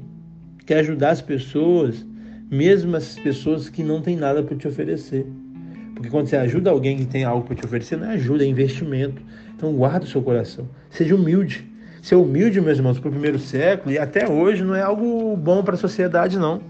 quer 0.65 0.79
ajudar 0.79 1.11
as 1.11 1.21
pessoas, 1.21 2.05
mesmo 2.49 2.95
as 2.95 3.17
pessoas 3.19 3.69
que 3.69 3.83
não 3.83 4.01
têm 4.01 4.15
nada 4.15 4.41
para 4.41 4.57
te 4.57 4.67
oferecer. 4.67 5.25
Porque 5.93 6.09
quando 6.09 6.27
você 6.27 6.35
ajuda 6.35 6.71
alguém 6.71 6.97
que 6.97 7.05
tem 7.05 7.23
algo 7.23 7.45
para 7.45 7.55
te 7.55 7.65
oferecer, 7.65 7.97
não 7.97 8.09
é 8.09 8.13
ajuda, 8.15 8.43
é 8.43 8.47
investimento. 8.47 9.21
Então, 9.55 9.71
guarda 9.73 10.05
o 10.05 10.09
seu 10.09 10.21
coração. 10.21 10.67
Seja 10.89 11.15
humilde. 11.15 11.63
Ser 12.01 12.15
humilde, 12.15 12.59
meus 12.59 12.77
irmãos, 12.77 12.99
para 12.99 13.07
o 13.09 13.11
primeiro 13.11 13.39
século 13.39 13.93
e 13.93 13.97
até 13.97 14.29
hoje 14.29 14.63
não 14.63 14.75
é 14.75 14.81
algo 14.81 15.37
bom 15.37 15.63
para 15.63 15.75
a 15.75 15.77
sociedade, 15.77 16.37
não. 16.37 16.61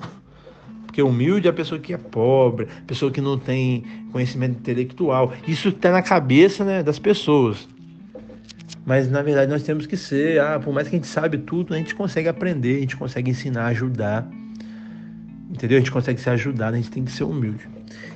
Porque 0.94 1.02
humilde 1.02 1.48
é 1.48 1.50
a 1.50 1.54
pessoa 1.54 1.82
que 1.82 1.92
é 1.92 1.98
pobre, 1.98 2.68
pessoa 2.86 3.12
que 3.12 3.20
não 3.20 3.36
tem 3.36 3.84
conhecimento 4.12 4.60
intelectual. 4.60 5.34
Isso 5.48 5.70
está 5.70 5.92
na 5.92 6.04
cabeça 6.04 6.64
né, 6.64 6.84
das 6.84 7.00
pessoas. 7.00 7.68
Mas 8.86 9.10
na 9.10 9.24
verdade 9.24 9.50
nós 9.52 9.64
temos 9.64 9.88
que 9.88 9.98
ser, 9.98 10.40
ah, 10.40 10.60
por 10.60 10.72
mais 10.72 10.88
que 10.88 10.96
a 10.96 11.00
gente 11.00 11.08
sabe 11.08 11.40
tudo, 11.40 11.74
a 11.74 11.78
gente 11.78 11.96
consegue 11.96 12.28
aprender, 12.28 12.78
a 12.78 12.80
gente 12.82 12.96
consegue 12.96 13.32
ensinar, 13.32 13.66
ajudar. 13.70 14.30
Entendeu? 15.50 15.78
A 15.78 15.80
gente 15.80 15.92
consegue 15.92 16.22
ser 16.22 16.30
ajudado, 16.30 16.76
a 16.76 16.78
gente 16.78 16.92
tem 16.92 17.04
que 17.04 17.12
ser 17.12 17.24
humilde. 17.24 17.68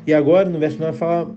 E 0.06 0.14
agora 0.14 0.48
no 0.48 0.60
verso 0.60 0.80
9 0.80 0.96
fala 0.96 1.36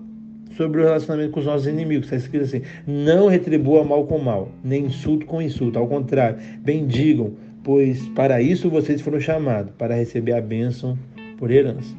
sobre 0.55 0.79
o 0.79 0.83
relacionamento 0.83 1.31
com 1.31 1.39
os 1.39 1.47
nossos 1.47 1.65
inimigos. 1.65 2.05
Está 2.05 2.17
escrito 2.17 2.43
assim: 2.43 2.61
não 2.85 3.27
retribua 3.27 3.83
mal 3.83 4.05
com 4.05 4.19
mal, 4.19 4.51
nem 4.63 4.85
insulto 4.85 5.25
com 5.25 5.41
insulto. 5.41 5.79
Ao 5.79 5.87
contrário, 5.87 6.37
bendigam, 6.59 7.33
pois 7.63 8.07
para 8.09 8.43
isso 8.43 8.69
vocês 8.69 9.01
foram 9.01 9.19
chamados, 9.19 9.73
para 9.75 9.95
receber 9.95 10.33
a 10.33 10.41
bênção 10.41 10.95
por 11.41 11.49
herança. 11.49 11.95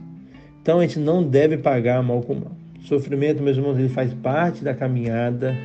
Então 0.63 0.79
a 0.79 0.83
gente 0.83 1.01
não 1.01 1.29
deve 1.29 1.59
pagar 1.59 2.01
mal 2.01 2.23
com 2.23 2.37
mal. 2.37 2.57
Sofrimento, 2.83 3.43
meus 3.43 3.57
irmãos, 3.57 3.77
ele 3.77 3.89
faz 3.89 4.15
parte 4.15 4.63
da 4.63 4.73
caminhada 4.73 5.59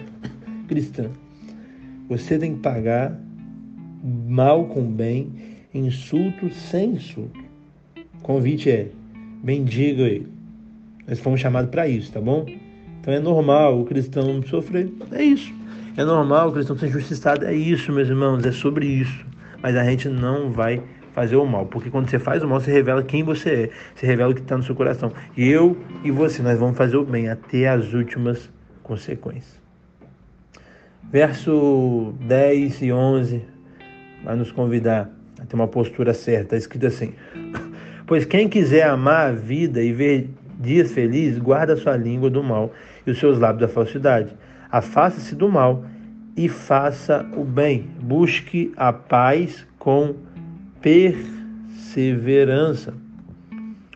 cristã. 0.68 1.12
Você 2.10 2.40
tem 2.40 2.56
que 2.56 2.62
pagar 2.62 3.16
mal 4.28 4.66
com 4.66 4.82
bem, 4.82 5.32
insulto 5.72 6.50
sem 6.50 6.94
insulto. 6.94 7.40
O 8.20 8.24
convite 8.24 8.72
é: 8.72 8.88
bendiga 9.44 10.02
ele. 10.02 10.28
Nós 11.08 11.20
fomos 11.20 11.40
chamados 11.40 11.70
para 11.70 11.88
isso, 11.88 12.12
tá 12.12 12.20
bom? 12.20 12.48
Então 13.00 13.14
é 13.14 13.20
normal 13.20 13.80
o 13.80 13.86
cristão 13.86 14.42
sofrer, 14.42 14.92
é 15.12 15.24
isso. 15.24 15.54
É 15.96 16.04
normal 16.04 16.50
o 16.50 16.52
cristão 16.52 16.76
ser 16.76 16.88
injustiçado, 16.88 17.46
é 17.46 17.54
isso, 17.54 17.92
meus 17.92 18.10
irmãos, 18.10 18.44
é 18.44 18.52
sobre 18.52 18.88
isso. 18.88 19.24
mas 19.62 19.76
a 19.76 19.84
gente 19.84 20.10
não 20.10 20.52
vai 20.52 20.82
fazer 21.18 21.36
o 21.36 21.48
mal, 21.48 21.66
porque 21.66 21.90
quando 21.90 22.08
você 22.08 22.20
faz 22.20 22.44
o 22.44 22.48
mal, 22.48 22.62
você 22.62 22.72
revela 22.72 23.02
quem 23.02 23.24
você 23.24 23.50
é, 23.50 23.70
você 23.96 24.06
revela 24.06 24.30
o 24.30 24.36
que 24.36 24.42
está 24.42 24.56
no 24.56 24.62
seu 24.62 24.76
coração. 24.76 25.12
E 25.36 25.50
eu 25.50 25.76
e 26.04 26.12
você, 26.12 26.44
nós 26.44 26.60
vamos 26.60 26.78
fazer 26.78 26.96
o 26.96 27.04
bem 27.04 27.28
até 27.28 27.68
as 27.68 27.92
últimas 27.92 28.48
consequências. 28.84 29.60
Verso 31.12 32.14
10 32.22 32.84
e 32.84 32.92
11 32.92 33.42
vai 34.24 34.36
nos 34.36 34.52
convidar 34.52 35.10
a 35.42 35.46
ter 35.46 35.56
uma 35.56 35.68
postura 35.68 36.14
certa. 36.14 36.44
Está 36.44 36.58
escrito 36.58 36.86
assim: 36.86 37.16
Pois 38.06 38.24
quem 38.24 38.48
quiser 38.48 38.88
amar 38.88 39.30
a 39.30 39.32
vida 39.32 39.82
e 39.82 39.92
ver 39.92 40.30
dias 40.60 40.92
felizes, 40.92 41.40
guarda 41.40 41.74
a 41.74 41.78
sua 41.78 41.98
língua 41.98 42.30
do 42.30 42.44
mal 42.44 42.72
e 43.08 43.10
os 43.10 43.18
seus 43.18 43.40
lábios 43.40 43.62
da 43.62 43.68
falsidade. 43.68 44.30
Afaste-se 44.70 45.34
do 45.34 45.50
mal 45.50 45.84
e 46.36 46.48
faça 46.48 47.26
o 47.36 47.44
bem. 47.44 47.90
Busque 48.04 48.72
a 48.78 48.94
paz 48.94 49.66
com 49.80 50.14
perseverança. 50.88 52.94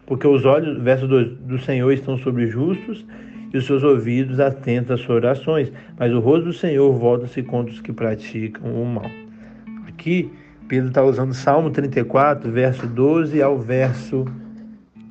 Porque 0.05 0.27
os 0.27 0.43
olhos, 0.43 0.77
verso 0.83 1.07
2, 1.07 1.37
do 1.37 1.57
Senhor 1.59 1.89
estão 1.93 2.17
sobre 2.17 2.47
justos 2.47 3.05
e 3.53 3.57
os 3.57 3.65
seus 3.65 3.81
ouvidos 3.81 4.41
atentos 4.41 4.91
às 4.91 4.99
suas 4.99 5.23
orações, 5.23 5.71
mas 5.97 6.13
o 6.13 6.19
rosto 6.19 6.47
do 6.47 6.53
Senhor 6.53 6.91
volta-se 6.93 7.41
contra 7.43 7.73
os 7.73 7.79
que 7.79 7.93
praticam 7.93 8.73
o 8.73 8.85
mal. 8.85 9.09
Aqui, 9.87 10.29
Pedro 10.67 10.89
está 10.89 11.01
usando 11.01 11.33
Salmo 11.33 11.69
34, 11.69 12.51
verso 12.51 12.85
12 12.87 13.41
ao 13.41 13.57
verso 13.57 14.25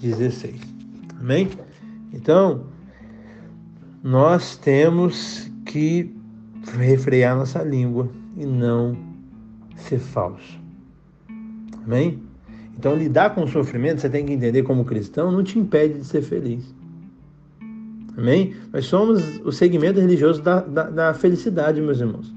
16. 0.03 0.61
Amém? 1.19 1.49
Então, 2.12 2.66
nós 4.03 4.59
temos 4.59 5.51
que 5.64 6.14
refrear 6.77 7.37
nossa 7.37 7.62
língua 7.62 8.07
e 8.37 8.45
não 8.45 8.95
ser 9.77 9.99
falso. 9.99 10.60
Amém? 11.85 12.23
Então, 12.79 12.95
lidar 12.95 13.35
com 13.35 13.45
o 13.45 13.49
sofrimento, 13.49 14.01
você 14.01 14.09
tem 14.09 14.25
que 14.25 14.33
entender 14.33 14.62
como 14.62 14.85
cristão, 14.85 15.31
não 15.31 15.43
te 15.43 15.59
impede 15.59 15.99
de 15.99 16.05
ser 16.05 16.23
feliz. 16.23 16.75
Amém? 18.16 18.55
Nós 18.73 18.87
somos 18.87 19.40
o 19.45 19.53
segmento 19.53 20.01
religioso 20.01 20.43
da, 20.43 20.61
da, 20.61 20.90
da 20.90 21.14
felicidade, 21.14 21.81
meus 21.81 22.01
irmãos. 22.01 22.35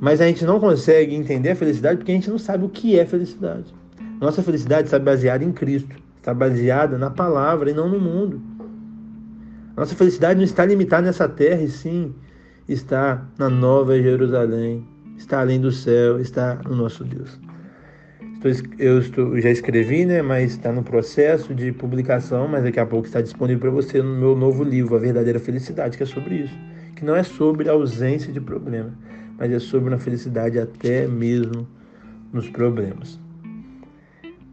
Mas 0.00 0.20
a 0.20 0.26
gente 0.26 0.44
não 0.44 0.60
consegue 0.60 1.14
entender 1.14 1.50
a 1.50 1.56
felicidade 1.56 1.98
porque 1.98 2.12
a 2.12 2.14
gente 2.14 2.30
não 2.30 2.38
sabe 2.38 2.64
o 2.64 2.68
que 2.68 2.98
é 2.98 3.06
felicidade. 3.06 3.72
Nossa 4.20 4.42
felicidade 4.42 4.88
está 4.88 4.98
baseada 4.98 5.44
em 5.44 5.52
Cristo, 5.52 5.94
está 6.18 6.34
baseada 6.34 6.98
na 6.98 7.10
palavra 7.10 7.70
e 7.70 7.74
não 7.74 7.88
no 7.88 8.00
mundo. 8.00 8.40
Nossa 9.76 9.94
felicidade 9.94 10.38
não 10.38 10.44
está 10.44 10.64
limitada 10.64 11.06
nessa 11.06 11.28
terra, 11.28 11.62
e 11.62 11.68
sim 11.68 12.14
está 12.68 13.26
na 13.38 13.48
nova 13.48 14.00
Jerusalém, 14.00 14.86
está 15.16 15.40
além 15.40 15.60
do 15.60 15.70
céu, 15.72 16.20
está 16.20 16.56
no 16.64 16.74
nosso 16.76 17.04
Deus. 17.04 17.38
Eu 18.78 18.98
estou, 18.98 19.40
já 19.40 19.48
escrevi, 19.50 20.04
né, 20.04 20.20
mas 20.20 20.50
está 20.50 20.70
no 20.70 20.82
processo 20.82 21.54
de 21.54 21.72
publicação, 21.72 22.46
mas 22.46 22.62
daqui 22.62 22.78
a 22.78 22.84
pouco 22.84 23.06
está 23.06 23.22
disponível 23.22 23.60
para 23.60 23.70
você 23.70 24.02
no 24.02 24.14
meu 24.16 24.36
novo 24.36 24.62
livro, 24.62 24.94
A 24.94 24.98
Verdadeira 24.98 25.40
Felicidade, 25.40 25.96
que 25.96 26.02
é 26.02 26.06
sobre 26.06 26.42
isso. 26.42 26.54
Que 26.94 27.06
não 27.06 27.16
é 27.16 27.22
sobre 27.22 27.70
a 27.70 27.72
ausência 27.72 28.30
de 28.30 28.40
problema, 28.42 28.92
mas 29.38 29.50
é 29.50 29.58
sobre 29.58 29.88
uma 29.88 29.98
felicidade 29.98 30.58
até 30.58 31.06
mesmo 31.08 31.66
nos 32.34 32.50
problemas. 32.50 33.18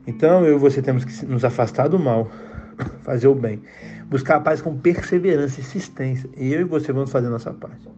Então 0.07 0.45
eu 0.45 0.55
e 0.55 0.59
você 0.59 0.81
temos 0.81 1.03
que 1.03 1.25
nos 1.25 1.43
afastar 1.43 1.89
do 1.89 1.99
mal, 1.99 2.31
fazer 3.03 3.27
o 3.27 3.35
bem, 3.35 3.61
buscar 4.09 4.37
a 4.37 4.39
paz 4.39 4.61
com 4.61 4.77
perseverança 4.77 5.59
e 5.59 5.63
insistência. 5.63 6.29
E 6.37 6.53
eu 6.53 6.61
e 6.61 6.63
você 6.63 6.93
vamos 6.93 7.11
fazer 7.11 7.27
a 7.27 7.31
nossa 7.31 7.51
parte. 7.51 7.89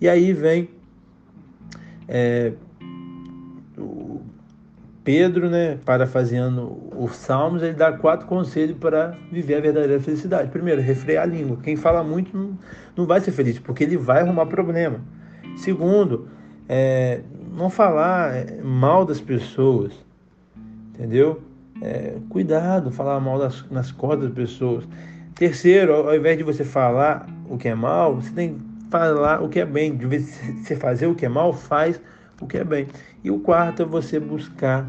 E 0.00 0.06
aí 0.06 0.34
vem 0.34 0.68
é, 2.10 2.52
o 3.78 4.20
Pedro, 5.04 5.48
né, 5.48 5.78
parafraseando 5.84 6.76
os 6.96 7.14
Salmos, 7.14 7.62
ele 7.62 7.74
dá 7.74 7.92
quatro 7.92 8.26
conselhos 8.26 8.76
para 8.76 9.16
viver 9.30 9.54
a 9.54 9.60
verdadeira 9.60 10.00
felicidade. 10.00 10.50
Primeiro, 10.50 10.82
refrear 10.82 11.22
a 11.22 11.26
língua. 11.26 11.58
Quem 11.62 11.76
fala 11.76 12.02
muito 12.02 12.36
não, 12.36 12.58
não 12.96 13.06
vai 13.06 13.20
ser 13.20 13.30
feliz, 13.30 13.60
porque 13.60 13.84
ele 13.84 13.96
vai 13.96 14.22
arrumar 14.22 14.46
problema. 14.46 15.00
Segundo, 15.56 16.28
é, 16.68 17.20
não 17.56 17.70
falar 17.70 18.34
é, 18.34 18.60
mal 18.60 19.04
das 19.04 19.20
pessoas, 19.20 19.92
entendeu? 20.92 21.40
É, 21.80 22.16
cuidado, 22.28 22.90
falar 22.90 23.20
mal 23.20 23.38
das, 23.38 23.64
nas 23.70 23.92
cordas 23.92 24.26
das 24.26 24.34
pessoas. 24.34 24.84
Terceiro, 25.36 25.94
ao, 25.94 26.14
invés 26.14 26.36
de 26.36 26.42
você 26.42 26.64
falar 26.64 27.26
o 27.48 27.56
que 27.56 27.68
é 27.68 27.74
mal, 27.74 28.16
você 28.16 28.30
tem 28.32 28.69
falar 28.90 29.42
o 29.42 29.48
que 29.48 29.60
é 29.60 29.64
bem. 29.64 29.96
De 29.96 30.06
vez 30.06 30.38
você 30.62 30.76
fazer 30.76 31.06
o 31.06 31.14
que 31.14 31.26
é 31.26 31.28
mal, 31.28 31.52
faz 31.52 32.00
o 32.40 32.46
que 32.46 32.58
é 32.58 32.64
bem. 32.64 32.86
E 33.22 33.30
o 33.30 33.38
quarto 33.38 33.82
é 33.82 33.84
você 33.84 34.18
buscar 34.18 34.86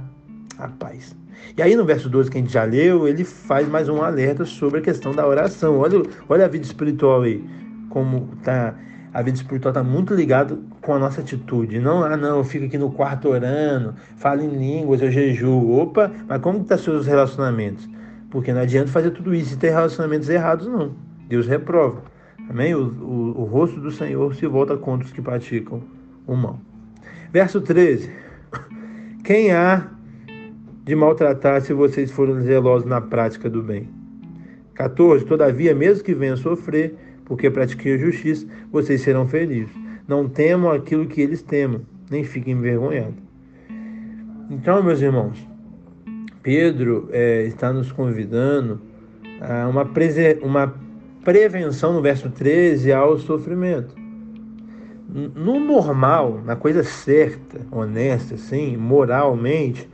a 0.57 0.67
paz. 0.67 1.15
E 1.57 1.61
aí 1.61 1.75
no 1.75 1.85
verso 1.85 2.09
12 2.09 2.29
que 2.29 2.37
a 2.37 2.41
gente 2.41 2.53
já 2.53 2.63
leu, 2.63 3.07
ele 3.07 3.23
faz 3.23 3.67
mais 3.67 3.89
um 3.89 4.01
alerta 4.01 4.45
sobre 4.45 4.79
a 4.79 4.81
questão 4.81 5.13
da 5.13 5.25
oração. 5.27 5.79
Olha, 5.79 6.01
olha 6.29 6.45
a 6.45 6.47
vida 6.47 6.65
espiritual 6.65 7.23
aí, 7.23 7.43
como 7.89 8.29
tá 8.43 8.75
a 9.13 9.21
vida 9.21 9.35
espiritual 9.35 9.71
está 9.71 9.83
muito 9.83 10.13
ligada 10.13 10.57
com 10.81 10.93
a 10.93 10.99
nossa 10.99 11.19
atitude. 11.19 11.79
Não, 11.79 12.03
ah, 12.03 12.15
não, 12.15 12.37
eu 12.37 12.43
fico 12.45 12.65
aqui 12.65 12.77
no 12.77 12.91
quarto 12.91 13.27
orando, 13.27 13.93
falo 14.15 14.41
em 14.41 14.47
línguas, 14.47 15.01
eu 15.01 15.11
jejuo. 15.11 15.81
Opa, 15.81 16.09
mas 16.27 16.41
como 16.41 16.61
estão 16.61 16.77
tá 16.77 16.81
seus 16.81 17.05
relacionamentos? 17.07 17.89
Porque 18.29 18.53
não 18.53 18.61
adianta 18.61 18.87
fazer 18.89 19.11
tudo 19.11 19.35
isso 19.35 19.53
e 19.53 19.57
ter 19.57 19.71
relacionamentos 19.71 20.29
errados, 20.29 20.67
não. 20.67 20.95
Deus 21.27 21.45
reprova. 21.45 22.03
Amém? 22.49 22.75
O, 22.75 22.83
o, 22.83 23.41
o 23.41 23.43
rosto 23.45 23.79
do 23.79 23.91
Senhor 23.91 24.33
se 24.35 24.45
volta 24.47 24.77
contra 24.77 25.05
os 25.05 25.13
que 25.13 25.21
praticam 25.21 25.81
o 26.27 26.35
mal. 26.35 26.59
Verso 27.31 27.61
13. 27.61 28.09
Quem 29.23 29.51
há 29.51 29.87
de 30.83 30.95
maltratar 30.95 31.61
se 31.61 31.73
vocês 31.73 32.11
forem 32.11 32.41
zelosos 32.41 32.87
na 32.87 32.99
prática 32.99 33.49
do 33.49 33.61
bem? 33.61 33.87
14. 34.73 35.25
Todavia, 35.25 35.75
mesmo 35.75 36.03
que 36.03 36.13
venham 36.13 36.35
sofrer, 36.35 36.95
porque 37.25 37.49
pratiquem 37.49 37.93
a 37.93 37.97
justiça, 37.97 38.45
vocês 38.71 39.01
serão 39.01 39.27
felizes. 39.27 39.73
Não 40.07 40.27
temam 40.27 40.71
aquilo 40.71 41.05
que 41.05 41.21
eles 41.21 41.41
temam, 41.41 41.81
nem 42.09 42.23
fiquem 42.23 42.53
envergonhados. 42.53 43.15
Então, 44.49 44.83
meus 44.83 45.01
irmãos, 45.01 45.37
Pedro 46.43 47.07
é, 47.11 47.43
está 47.43 47.71
nos 47.71 47.91
convidando 47.91 48.81
a 49.39 49.67
uma, 49.67 49.89
uma 50.41 50.75
prevenção 51.23 51.93
no 51.93 52.01
verso 52.01 52.29
13 52.29 52.91
ao 52.91 53.17
sofrimento. 53.17 53.95
No 55.07 55.59
normal, 55.59 56.41
na 56.45 56.55
coisa 56.55 56.83
certa, 56.83 57.59
honesta, 57.69 58.35
assim, 58.35 58.77
moralmente, 58.77 59.89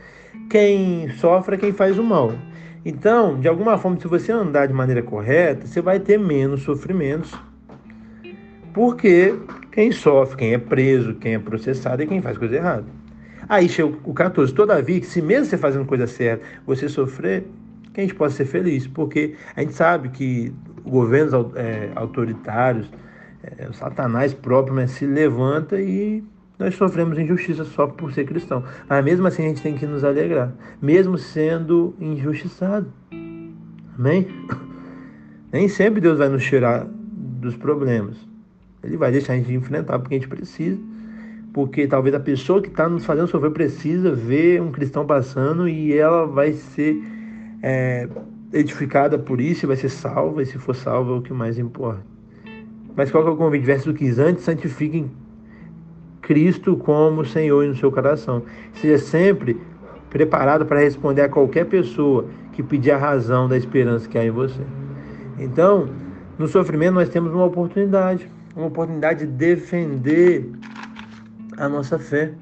quem 0.50 1.10
sofre 1.18 1.56
é 1.56 1.58
quem 1.58 1.74
faz 1.74 1.98
o 1.98 2.04
mal. 2.04 2.34
Então, 2.86 3.40
de 3.40 3.48
alguma 3.48 3.78
forma, 3.78 4.00
se 4.00 4.08
você 4.08 4.32
andar 4.32 4.68
de 4.68 4.74
maneira 4.74 5.02
correta, 5.02 5.66
você 5.66 5.82
vai 5.82 6.00
ter 6.00 6.18
menos 6.20 6.62
sofrimentos. 6.62 7.34
Porque 8.74 9.36
quem 9.72 9.92
sofre, 9.92 10.38
quem 10.38 10.54
é 10.54 10.58
preso, 10.58 11.16
quem 11.16 11.34
é 11.34 11.40
processado 11.40 12.02
é 12.02 12.06
quem 12.06 12.22
faz 12.22 12.38
coisa 12.38 12.56
errada. 12.56 12.86
Aí 13.50 13.68
chega 13.68 13.94
o 14.04 14.13
14. 14.13 14.54
Todavia, 14.54 15.04
se 15.04 15.22
mesmo 15.22 15.46
você 15.46 15.58
fazendo 15.58 15.86
coisa 15.86 16.06
certa, 16.06 16.46
você 16.66 16.88
sofrer, 16.88 17.46
que 17.94 18.02
a 18.02 18.04
gente 18.04 18.16
possa 18.16 18.36
ser 18.36 18.46
feliz. 18.46 18.86
Porque 18.86 19.34
a 19.56 19.62
gente 19.62 19.74
sabe 19.74 20.10
que 20.10 20.54
governos 20.84 21.34
é, 21.56 21.92
autoritários, 21.96 22.90
é, 23.44 23.68
o 23.68 23.74
Satanás 23.74 24.34
próprio 24.34 24.76
né, 24.76 24.88
se 24.88 25.06
levanta 25.06 25.80
e 25.80 26.24
nós 26.60 26.76
sofremos 26.76 27.18
injustiça 27.20 27.63
só 27.63 27.88
por 27.88 28.12
ser 28.12 28.26
cristão. 28.26 28.63
Mas 28.90 29.06
mesmo 29.06 29.28
assim 29.28 29.46
a 29.46 29.48
gente 29.50 29.62
tem 29.62 29.76
que 29.76 29.86
nos 29.86 30.04
alegrar, 30.04 30.54
mesmo 30.82 31.18
sendo 31.18 31.96
injustiçado. 32.00 32.92
Amém? 33.98 34.28
Nem 35.52 35.68
sempre 35.70 36.02
Deus 36.02 36.18
vai 36.18 36.30
nos 36.30 36.44
tirar 36.44 36.86
dos 36.86 37.56
problemas. 37.56 38.18
Ele 38.84 38.98
vai 38.98 39.12
deixar 39.12 39.34
a 39.34 39.38
gente 39.38 39.54
enfrentar 39.54 40.00
porque 40.00 40.16
a 40.16 40.18
gente 40.18 40.28
precisa. 40.28 40.80
Porque 41.54 41.88
talvez 41.88 42.13
a 42.13 42.20
pessoa 42.20 42.62
que 42.62 42.70
está 42.70 42.88
nos 42.88 43.06
fazendo 43.06 43.28
sofrer 43.28 43.52
precisa 43.52 44.12
ver 44.12 44.62
um 44.62 44.72
cristão 44.72 45.06
passando 45.06 45.68
e 45.68 45.94
ela 45.98 46.26
vai 46.26 46.54
ser 46.54 47.02
é, 47.63 48.08
edificada 48.54 49.18
por 49.18 49.42
isso 49.42 49.66
e 49.66 49.68
vai 49.68 49.76
ser 49.76 49.90
salva, 49.90 50.42
e 50.42 50.46
se 50.46 50.58
for 50.58 50.76
salva 50.76 51.14
é 51.14 51.16
o 51.18 51.22
que 51.22 51.34
mais 51.34 51.58
importa. 51.60 52.02
Mas 52.96 53.12
qual 53.12 53.24
que 53.24 53.30
é 53.30 53.34
o 53.34 53.38
convite? 53.38 53.66
Verso 53.66 53.94
15, 53.94 54.22
antes 54.22 54.44
santifiquem 54.44 55.12
Cristo 56.22 56.76
como 56.76 57.24
Senhor 57.24 57.66
no 57.66 57.76
seu 57.76 57.92
coração. 57.92 58.44
Seja 58.74 58.98
sempre 58.98 59.58
preparado 60.10 60.66
para 60.66 60.80
responder 60.80 61.22
a 61.22 61.30
qualquer 61.30 61.66
pessoa 61.66 62.26
que 62.54 62.64
pedir 62.64 62.92
a 62.92 62.98
razão 62.98 63.48
da 63.48 63.56
esperança 63.56 64.10
que 64.10 64.18
há 64.18 64.26
em 64.26 64.32
você. 64.32 64.62
Então, 65.38 65.90
no 66.38 66.48
sofrimento 66.48 66.96
nós 66.96 67.10
temos 67.10 67.32
uma 67.34 67.46
oportunidade, 67.46 68.30
uma 68.56 68.66
oportunidade 68.66 69.26
de 69.26 69.32
defender 69.32 70.50
a 71.58 71.70
nossa 71.70 72.00
fé. 72.00 72.34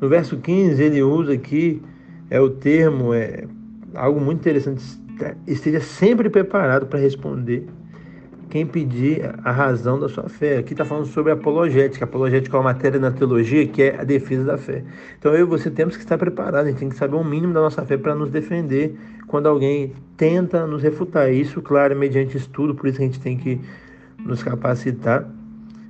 No 0.00 0.08
verso 0.08 0.36
15 0.36 0.82
ele 0.82 1.02
usa 1.02 1.32
aqui 1.32 1.82
é 2.28 2.40
o 2.40 2.50
termo 2.50 3.14
é 3.14 3.44
algo 3.94 4.20
muito 4.20 4.40
interessante 4.40 4.82
esteja 5.46 5.80
sempre 5.80 6.28
preparado 6.30 6.86
para 6.86 6.98
responder 6.98 7.66
quem 8.52 8.66
pedir 8.66 9.34
a 9.44 9.50
razão 9.50 9.98
da 9.98 10.10
sua 10.10 10.28
fé. 10.28 10.58
Aqui 10.58 10.74
está 10.74 10.84
falando 10.84 11.06
sobre 11.06 11.32
apologética. 11.32 12.04
Apologética 12.04 12.54
é 12.54 12.60
uma 12.60 12.64
matéria 12.64 13.00
na 13.00 13.10
teologia 13.10 13.66
que 13.66 13.82
é 13.82 13.98
a 13.98 14.04
defesa 14.04 14.44
da 14.44 14.58
fé. 14.58 14.84
Então 15.18 15.32
eu 15.32 15.46
e 15.46 15.48
você 15.48 15.70
temos 15.70 15.96
que 15.96 16.02
estar 16.02 16.18
preparados, 16.18 16.66
a 16.66 16.70
gente 16.70 16.78
tem 16.78 16.88
que 16.90 16.96
saber 16.96 17.16
o 17.16 17.24
mínimo 17.24 17.54
da 17.54 17.60
nossa 17.60 17.82
fé 17.86 17.96
para 17.96 18.14
nos 18.14 18.30
defender 18.30 18.94
quando 19.26 19.46
alguém 19.46 19.94
tenta 20.18 20.66
nos 20.66 20.82
refutar. 20.82 21.32
Isso, 21.32 21.62
claro, 21.62 21.94
é 21.94 21.96
mediante 21.96 22.36
estudo, 22.36 22.74
por 22.74 22.88
isso 22.88 23.00
a 23.00 23.04
gente 23.04 23.18
tem 23.18 23.38
que 23.38 23.58
nos 24.18 24.42
capacitar. 24.42 25.26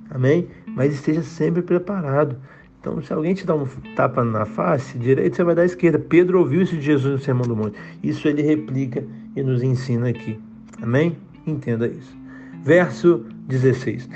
Amém? 0.09 0.47
Mas 0.67 0.93
esteja 0.93 1.21
sempre 1.21 1.61
preparado. 1.61 2.37
Então, 2.83 3.01
se 3.01 3.13
alguém 3.13 3.33
te 3.33 3.45
dá 3.45 3.55
um 3.55 3.65
tapa 3.95 4.25
na 4.25 4.45
face 4.45 4.97
direita, 4.97 5.37
você 5.37 5.43
vai 5.45 5.55
dar 5.55 5.61
à 5.61 5.65
esquerda. 5.65 5.97
Pedro 5.97 6.39
ouviu 6.39 6.61
isso 6.61 6.75
de 6.75 6.81
Jesus 6.81 7.13
no 7.13 7.19
Sermão 7.19 7.47
do 7.47 7.55
Monte. 7.55 7.77
Isso 8.03 8.27
ele 8.27 8.41
replica 8.41 9.05
e 9.37 9.41
nos 9.41 9.63
ensina 9.63 10.09
aqui. 10.09 10.37
Amém? 10.81 11.15
Entenda 11.47 11.87
isso. 11.87 12.13
Verso 12.61 13.25
16. 13.47 14.09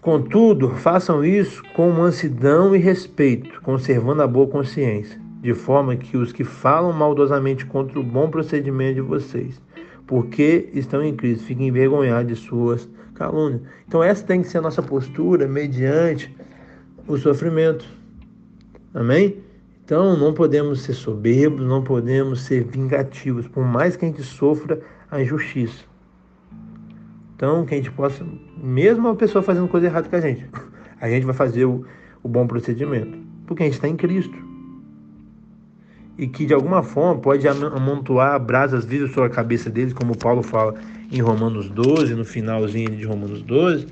Contudo, 0.00 0.70
façam 0.70 1.22
isso 1.22 1.62
com 1.74 1.90
mansidão 1.90 2.74
e 2.74 2.78
respeito, 2.78 3.60
conservando 3.60 4.22
a 4.22 4.26
boa 4.26 4.46
consciência, 4.46 5.20
de 5.42 5.52
forma 5.52 5.94
que 5.94 6.16
os 6.16 6.32
que 6.32 6.42
falam 6.42 6.94
maldosamente 6.94 7.66
contra 7.66 8.00
o 8.00 8.02
bom 8.02 8.30
procedimento 8.30 8.94
de 8.94 9.02
vocês, 9.02 9.60
porque 10.06 10.70
estão 10.72 11.04
em 11.04 11.14
Cristo, 11.14 11.44
fiquem 11.44 11.68
envergonhados 11.68 12.28
de 12.28 12.46
suas 12.46 12.88
calúnias. 13.14 13.60
Então, 13.86 14.02
essa 14.02 14.24
tem 14.24 14.40
que 14.40 14.48
ser 14.48 14.56
a 14.56 14.62
nossa 14.62 14.82
postura 14.82 15.46
mediante 15.46 16.34
o 17.14 17.18
sofrimento. 17.18 17.84
Amém? 18.94 19.36
Então, 19.84 20.16
não 20.16 20.32
podemos 20.32 20.82
ser 20.82 20.94
soberbos, 20.94 21.66
não 21.66 21.82
podemos 21.82 22.42
ser 22.42 22.64
vingativos, 22.64 23.48
por 23.48 23.64
mais 23.64 23.96
que 23.96 24.04
a 24.04 24.08
gente 24.08 24.22
sofra 24.22 24.80
a 25.10 25.20
injustiça. 25.20 25.84
Então, 27.34 27.66
que 27.66 27.74
a 27.74 27.76
gente 27.76 27.90
possa, 27.90 28.24
mesmo 28.56 29.08
a 29.08 29.16
pessoa 29.16 29.42
fazendo 29.42 29.66
coisa 29.66 29.86
errada 29.86 30.08
com 30.08 30.14
a 30.14 30.20
gente, 30.20 30.46
a 31.00 31.08
gente 31.08 31.26
vai 31.26 31.34
fazer 31.34 31.64
o, 31.64 31.84
o 32.22 32.28
bom 32.28 32.46
procedimento, 32.46 33.18
porque 33.46 33.62
a 33.62 33.66
gente 33.66 33.74
está 33.74 33.88
em 33.88 33.96
Cristo. 33.96 34.36
E 36.16 36.28
que 36.28 36.44
de 36.44 36.52
alguma 36.52 36.82
forma 36.82 37.20
pode 37.20 37.48
amontoar 37.48 38.38
brasas 38.38 38.84
vivas 38.84 39.10
sobre 39.10 39.30
a 39.30 39.34
cabeça 39.34 39.70
deles, 39.70 39.92
como 39.92 40.16
Paulo 40.16 40.42
fala 40.42 40.74
em 41.10 41.20
Romanos 41.20 41.68
12, 41.70 42.14
no 42.14 42.24
finalzinho 42.24 42.94
de 42.94 43.04
Romanos 43.04 43.42
12, 43.42 43.86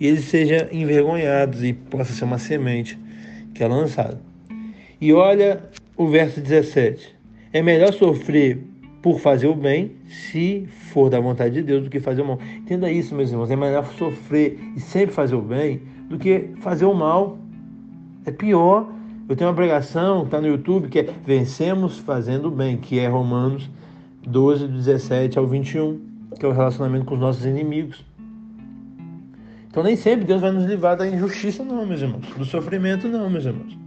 e 0.00 0.06
eles 0.06 0.24
sejam 0.24 0.66
envergonhados 0.72 1.62
e 1.62 1.74
possa 1.74 2.12
ser 2.12 2.24
uma 2.24 2.38
semente 2.38 2.98
que 3.54 3.62
é 3.62 3.68
lançada. 3.68 4.18
E 5.00 5.12
olha 5.12 5.62
o 5.96 6.08
verso 6.08 6.40
17: 6.40 7.14
é 7.52 7.62
melhor 7.62 7.92
sofrer 7.92 8.58
por 9.02 9.18
fazer 9.18 9.46
o 9.46 9.54
bem, 9.54 9.92
se 10.08 10.66
for 10.92 11.08
da 11.08 11.20
vontade 11.20 11.54
de 11.54 11.62
Deus, 11.62 11.84
do 11.84 11.90
que 11.90 12.00
fazer 12.00 12.22
o 12.22 12.26
mal. 12.26 12.38
Entenda 12.56 12.90
isso, 12.90 13.14
meus 13.14 13.30
irmãos. 13.30 13.50
É 13.50 13.56
melhor 13.56 13.86
sofrer 13.94 14.58
e 14.76 14.80
sempre 14.80 15.14
fazer 15.14 15.34
o 15.34 15.42
bem 15.42 15.82
do 16.08 16.18
que 16.18 16.50
fazer 16.60 16.84
o 16.84 16.94
mal. 16.94 17.38
É 18.26 18.30
pior. 18.30 18.90
Eu 19.28 19.36
tenho 19.36 19.48
uma 19.48 19.56
pregação, 19.56 20.24
está 20.24 20.40
no 20.40 20.48
YouTube, 20.48 20.88
que 20.88 20.98
é 20.98 21.08
Vencemos 21.24 21.98
fazendo 21.98 22.48
o 22.48 22.50
bem, 22.50 22.76
que 22.76 22.98
é 22.98 23.06
Romanos 23.06 23.70
12, 24.26 24.66
17 24.66 25.38
ao 25.38 25.46
21, 25.46 26.00
que 26.38 26.44
é 26.44 26.48
o 26.48 26.52
relacionamento 26.52 27.04
com 27.04 27.14
os 27.14 27.20
nossos 27.20 27.46
inimigos. 27.46 28.04
Então 29.70 29.84
nem 29.84 29.94
sempre 29.94 30.26
Deus 30.26 30.40
vai 30.40 30.50
nos 30.50 30.64
livrar 30.64 30.96
da 30.96 31.06
injustiça, 31.06 31.64
não, 31.64 31.86
meus 31.86 32.02
irmãos. 32.02 32.26
Do 32.36 32.44
sofrimento, 32.44 33.06
não, 33.06 33.30
meus 33.30 33.44
irmãos. 33.44 33.78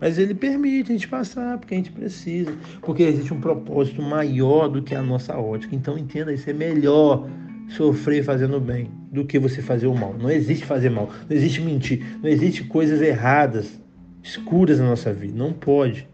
Mas 0.00 0.18
ele 0.18 0.34
permite 0.34 0.90
a 0.90 0.94
gente 0.94 1.08
passar, 1.08 1.58
porque 1.58 1.74
a 1.74 1.76
gente 1.76 1.92
precisa. 1.92 2.54
Porque 2.80 3.02
existe 3.02 3.32
um 3.34 3.40
propósito 3.40 4.00
maior 4.00 4.68
do 4.68 4.82
que 4.82 4.94
a 4.94 5.02
nossa 5.02 5.36
ótica. 5.36 5.74
Então 5.74 5.98
entenda 5.98 6.32
isso, 6.32 6.48
é 6.48 6.54
melhor 6.54 7.28
sofrer 7.68 8.24
fazendo 8.24 8.58
bem 8.58 8.90
do 9.12 9.26
que 9.26 9.38
você 9.38 9.60
fazer 9.60 9.86
o 9.86 9.94
mal. 9.94 10.14
Não 10.18 10.30
existe 10.30 10.64
fazer 10.64 10.88
mal, 10.90 11.10
não 11.28 11.36
existe 11.36 11.60
mentir, 11.60 12.18
não 12.22 12.30
existe 12.30 12.64
coisas 12.64 13.02
erradas, 13.02 13.78
escuras 14.22 14.78
na 14.78 14.86
nossa 14.86 15.12
vida. 15.12 15.36
Não 15.36 15.52
pode. 15.52 16.08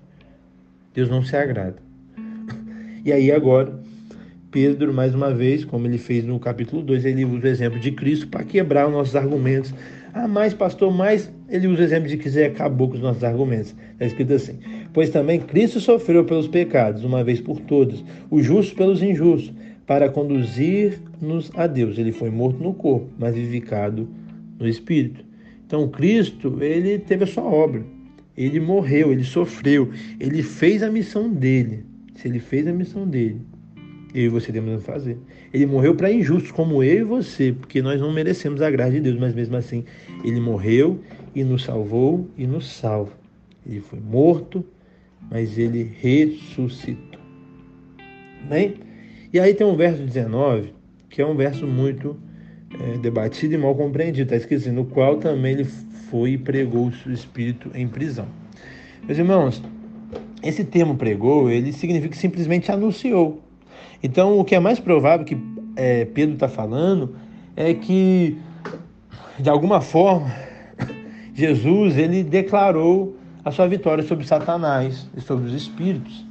Deus 0.93 1.09
não 1.09 1.25
se 1.25 1.37
agrada. 1.37 1.77
E 3.05 3.13
aí 3.13 3.33
agora, 3.33 3.82
Pedro, 4.53 4.95
mais 4.95 5.15
uma 5.15 5.35
vez, 5.35 5.65
como 5.65 5.87
ele 5.87 5.99
fez 5.99 6.25
no 6.25 6.39
capítulo 6.39 6.83
2, 6.83 7.05
ele 7.05 7.25
usa 7.25 7.47
o 7.47 7.49
exemplo 7.49 7.81
de 7.81 7.91
Cristo 7.91 8.29
para 8.29 8.45
quebrar 8.45 8.87
os 8.87 8.93
nossos 8.93 9.17
argumentos 9.17 9.75
ah, 10.15 10.29
mais 10.29 10.53
pastor, 10.53 10.93
mais 10.93 11.33
ele 11.49 11.67
usa 11.67 11.81
o 11.81 11.85
exemplo 11.85 12.07
de 12.07 12.29
Zé 12.29 12.47
acabou 12.47 12.89
com 12.89 12.97
os 12.97 13.01
nossos 13.01 13.25
argumentos. 13.25 13.75
Está 13.93 14.05
escrito 14.05 14.35
assim: 14.35 14.59
Pois 14.93 15.09
também 15.09 15.41
Cristo 15.41 15.81
sofreu 15.81 16.23
pelos 16.23 16.47
pecados, 16.47 17.03
uma 17.03 17.25
vez 17.25 17.41
por 17.41 17.59
todas, 17.61 18.05
o 18.31 18.43
justo 18.43 18.77
pelos 18.77 19.03
injustos, 19.03 19.55
para 19.87 20.11
conduzir-nos 20.11 21.51
a 21.55 21.67
Deus. 21.67 21.97
Ele 21.97 22.13
foi 22.13 22.29
morto 22.29 22.63
no 22.63 22.75
corpo, 22.75 23.09
mas 23.19 23.35
vivificado 23.35 24.07
no 24.59 24.69
espírito. 24.69 25.25
Então 25.67 25.89
Cristo, 25.89 26.59
ele 26.63 26.99
teve 26.99 27.25
a 27.25 27.27
sua 27.27 27.45
obra. 27.45 27.83
Ele 28.37 28.61
morreu, 28.61 29.13
ele 29.13 29.25
sofreu, 29.25 29.91
ele 30.21 30.43
fez 30.43 30.83
a 30.83 30.91
missão 30.91 31.31
dele. 31.31 31.87
Se 32.17 32.29
ele 32.29 32.39
fez 32.39 32.67
a 32.67 32.73
missão 32.73 33.09
dele, 33.09 33.41
eu 34.15 34.25
e 34.25 34.29
você 34.29 34.53
devemos 34.53 34.85
fazer. 34.85 35.17
Ele 35.53 35.67
morreu 35.67 35.95
para 35.95 36.13
injustos 36.13 36.51
como 36.53 36.83
eu 36.83 37.01
e 37.01 37.05
você, 37.05 37.53
porque 37.53 37.81
nós 37.81 38.01
não 38.01 38.13
merecemos 38.13 38.61
a 38.61 38.71
graça 38.71 38.93
de 38.93 39.01
Deus, 39.01 39.19
mas 39.19 39.35
mesmo 39.35 39.57
assim, 39.57 39.85
ele 40.25 40.41
morreu 40.41 41.01
e 41.35 41.43
nos 41.45 41.65
salvou 41.65 42.29
e 42.37 42.47
nos 42.47 42.71
salva. 42.71 43.13
Ele 43.67 43.81
foi 43.81 44.01
morto, 44.01 44.65
mas 45.31 45.57
ele 45.57 45.91
ressuscitou. 46.01 47.21
Bem? 48.49 48.75
E 49.33 49.41
aí 49.41 49.55
tem 49.55 49.67
um 49.67 49.77
verso 49.77 50.03
19, 50.03 50.75
que 51.09 51.23
é 51.23 51.27
um 51.27 51.35
verso 51.35 51.67
muito 51.67 52.17
é, 52.81 52.99
debatido 52.99 53.55
e 53.55 53.59
mal 53.59 53.75
compreendido. 53.75 54.25
Está 54.25 54.37
escrito 54.37 54.63
assim, 54.63 54.73
no 54.73 54.85
qual 54.85 55.17
também 55.17 55.53
ele 55.53 55.65
foi 56.11 56.33
e 56.33 56.39
pregou 56.39 56.89
o 56.89 56.93
seu 56.93 57.13
espírito 57.13 57.71
em 57.75 57.89
prisão. 57.89 58.27
Meus 59.05 59.19
irmãos, 59.19 59.63
esse 60.43 60.65
termo 60.65 60.97
pregou, 60.97 61.51
ele 61.51 61.73
significa 61.73 62.11
que 62.11 62.19
simplesmente 62.19 62.71
anunciou. 62.71 63.41
Então, 64.03 64.39
o 64.39 64.45
que 64.45 64.55
é 64.55 64.61
mais 64.61 64.81
provável 64.81 65.25
que 65.25 65.37
é, 65.77 66.05
Pedro 66.07 66.35
está 66.35 66.49
falando 66.49 67.15
é 67.55 67.73
que, 67.73 68.37
de 69.39 69.49
alguma 69.49 69.81
forma, 69.81 70.31
Jesus 71.35 71.97
ele 71.97 72.25
declarou 72.25 73.17
a 73.45 73.51
sua 73.51 73.69
vitória 73.69 74.03
sobre 74.03 74.27
Satanás 74.27 75.09
e 75.17 75.21
sobre 75.21 75.47
os 75.47 75.55
espíritos. 75.55 76.27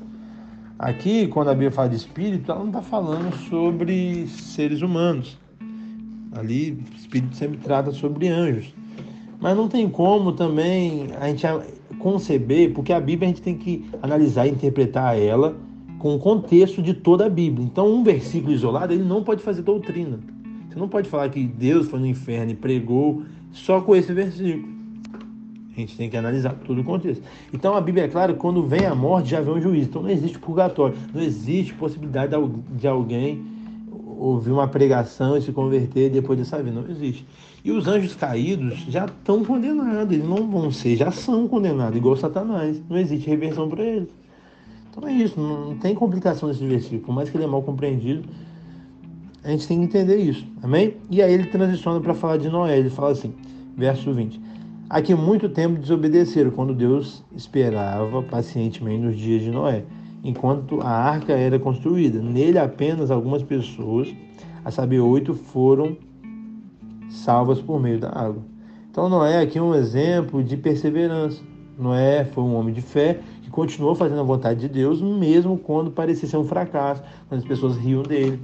Aqui, 0.78 1.28
quando 1.28 1.50
a 1.50 1.54
Bíblia 1.54 1.72
fala 1.72 1.90
de 1.90 1.96
espírito, 1.96 2.52
ela 2.52 2.60
não 2.60 2.68
está 2.68 2.82
falando 2.82 3.34
sobre 3.50 4.28
seres 4.28 4.82
humanos. 4.82 5.40
Ali, 6.34 6.72
o 6.92 6.96
espírito 6.96 7.36
sempre 7.36 7.58
trata 7.60 7.92
sobre 7.92 8.28
anjos. 8.28 8.74
Mas 9.40 9.56
não 9.56 9.68
tem 9.68 9.88
como 9.88 10.32
também 10.32 11.10
a 11.20 11.28
gente 11.28 11.46
conceber, 12.00 12.74
porque 12.74 12.92
a 12.92 13.00
Bíblia 13.00 13.28
a 13.28 13.32
gente 13.32 13.42
tem 13.42 13.56
que 13.56 13.86
analisar 14.02 14.48
e 14.48 14.52
interpretar 14.52 15.20
ela 15.20 15.56
com 16.02 16.16
o 16.16 16.20
contexto 16.20 16.82
de 16.82 16.96
toda 16.96 17.28
a 17.28 17.30
Bíblia. 17.30 17.64
Então, 17.64 17.88
um 17.88 18.04
versículo 18.04 18.52
isolado, 18.52 18.92
ele 18.92 19.04
não 19.04 19.24
pode 19.24 19.44
fazer 19.44 19.62
doutrina. 19.62 20.20
Você 20.68 20.80
não 20.80 20.90
pode 20.90 21.08
falar 21.08 21.30
que 21.30 21.44
Deus 21.44 21.88
foi 21.90 22.00
no 22.00 22.08
inferno 22.08 22.52
e 22.52 22.56
pregou 22.56 23.22
só 23.52 23.80
com 23.82 23.96
esse 23.96 24.12
versículo. 24.12 24.68
A 25.78 25.80
gente 25.80 25.96
tem 25.96 26.10
que 26.10 26.18
analisar 26.18 26.56
todo 26.66 26.82
o 26.82 26.84
contexto. 26.84 27.22
Então, 27.54 27.76
a 27.76 27.82
Bíblia 27.82 28.06
é 28.06 28.08
clara 28.08 28.34
quando 28.34 28.66
vem 28.66 28.84
a 28.84 28.96
morte, 28.96 29.30
já 29.30 29.42
vem 29.42 29.54
o 29.54 29.62
juízo. 29.62 29.90
Então, 29.90 30.02
não 30.02 30.10
existe 30.10 30.40
purgatório. 30.40 30.98
Não 31.14 31.22
existe 31.22 31.72
possibilidade 31.76 32.34
de 32.72 32.88
alguém 32.88 33.46
ouvir 34.18 34.52
uma 34.52 34.68
pregação 34.68 35.38
e 35.38 35.42
se 35.44 35.52
converter 35.52 36.10
depois 36.10 36.40
dessa 36.40 36.58
vida. 36.64 36.82
Não 36.82 36.90
existe. 36.90 37.28
E 37.64 37.72
os 37.72 37.88
anjos 37.88 38.16
caídos 38.16 38.80
já 38.90 39.06
estão 39.06 39.46
condenados. 39.46 40.12
Eles 40.12 40.28
não 40.28 40.50
vão 40.50 40.72
ser, 40.72 40.96
já 40.96 41.12
são 41.12 41.48
condenados, 41.48 41.96
igual 41.96 42.18
Satanás. 42.18 42.82
Não 42.90 42.98
existe 42.98 43.30
reversão 43.30 43.70
para 43.70 43.84
eles. 43.84 44.21
Então 44.92 45.08
é 45.08 45.14
isso, 45.14 45.40
não 45.40 45.78
tem 45.78 45.96
complicação 45.96 46.50
nesse 46.50 46.66
versículo, 46.68 47.02
por 47.02 47.16
mais 47.16 47.30
que 47.30 47.38
ele 47.38 47.46
é 47.46 47.48
mal 47.48 47.64
compreendido, 47.64 48.28
a 49.44 49.50
gente 49.50 49.68
tem 49.68 49.80
que 49.80 49.86
entender 49.86 50.18
isso, 50.18 50.46
amém? 50.62 50.98
E 51.10 51.22
aí 51.22 51.34
ele 51.34 51.46
transiciona 51.46 52.00
para 52.02 52.14
falar 52.14 52.38
de 52.38 52.50
Noé, 52.50 52.78
ele 52.78 52.90
fala 52.90 53.12
assim, 53.12 53.34
verso 53.76 54.14
20: 54.14 54.40
Aqui 54.90 55.16
muito 55.16 55.48
tempo 55.48 55.80
desobedeceram 55.80 56.52
quando 56.52 56.76
Deus 56.76 57.24
esperava 57.34 58.22
pacientemente 58.22 59.02
nos 59.02 59.18
dias 59.18 59.42
de 59.42 59.50
Noé, 59.50 59.86
enquanto 60.22 60.82
a 60.82 60.90
arca 60.90 61.32
era 61.32 61.58
construída. 61.58 62.22
Nele 62.22 62.60
apenas 62.60 63.10
algumas 63.10 63.42
pessoas, 63.42 64.14
a 64.66 64.70
saber, 64.70 65.00
oito, 65.00 65.34
foram 65.34 65.96
salvas 67.10 67.62
por 67.62 67.82
meio 67.82 68.00
da 68.00 68.10
água. 68.10 68.44
Então 68.92 69.08
Noé 69.08 69.40
aqui 69.40 69.58
é 69.58 69.62
um 69.62 69.74
exemplo 69.74 70.44
de 70.44 70.58
perseverança. 70.58 71.42
Noé 71.80 72.26
foi 72.26 72.44
um 72.44 72.54
homem 72.56 72.74
de 72.74 72.82
fé 72.82 73.14
que 73.14 73.31
continuou 73.52 73.96
fazendo 73.96 74.22
a 74.22 74.24
vontade 74.24 74.62
de 74.62 74.70
Deus, 74.70 75.02
mesmo 75.02 75.58
quando 75.58 75.92
parecia 75.92 76.28
ser 76.28 76.38
um 76.38 76.44
fracasso, 76.44 77.04
quando 77.28 77.42
as 77.42 77.48
pessoas 77.48 77.78
riam 77.78 78.04
dele. 78.04 78.40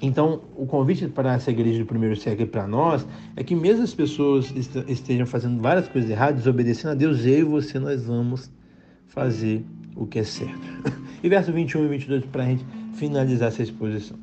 Então, 0.00 0.40
o 0.56 0.64
convite 0.64 1.08
para 1.08 1.34
essa 1.34 1.50
igreja 1.50 1.80
do 1.80 1.86
primeiro 1.86 2.14
século 2.14 2.46
para 2.46 2.66
nós 2.66 3.06
é 3.34 3.42
que 3.42 3.54
mesmo 3.54 3.82
as 3.82 3.92
pessoas 3.92 4.52
estejam 4.86 5.26
fazendo 5.26 5.60
várias 5.60 5.88
coisas 5.88 6.08
erradas, 6.08 6.36
desobedecendo 6.36 6.92
a 6.92 6.94
Deus, 6.94 7.24
eu 7.24 7.38
e 7.38 7.42
você, 7.42 7.78
nós 7.78 8.04
vamos 8.04 8.50
fazer 9.08 9.64
o 9.96 10.06
que 10.06 10.20
é 10.20 10.24
certo. 10.24 10.60
E 11.20 11.28
verso 11.28 11.52
21 11.52 11.84
e 11.84 11.88
22 11.88 12.24
para 12.26 12.44
a 12.44 12.46
gente 12.46 12.64
finalizar 12.94 13.48
essa 13.48 13.60
exposição. 13.60 14.16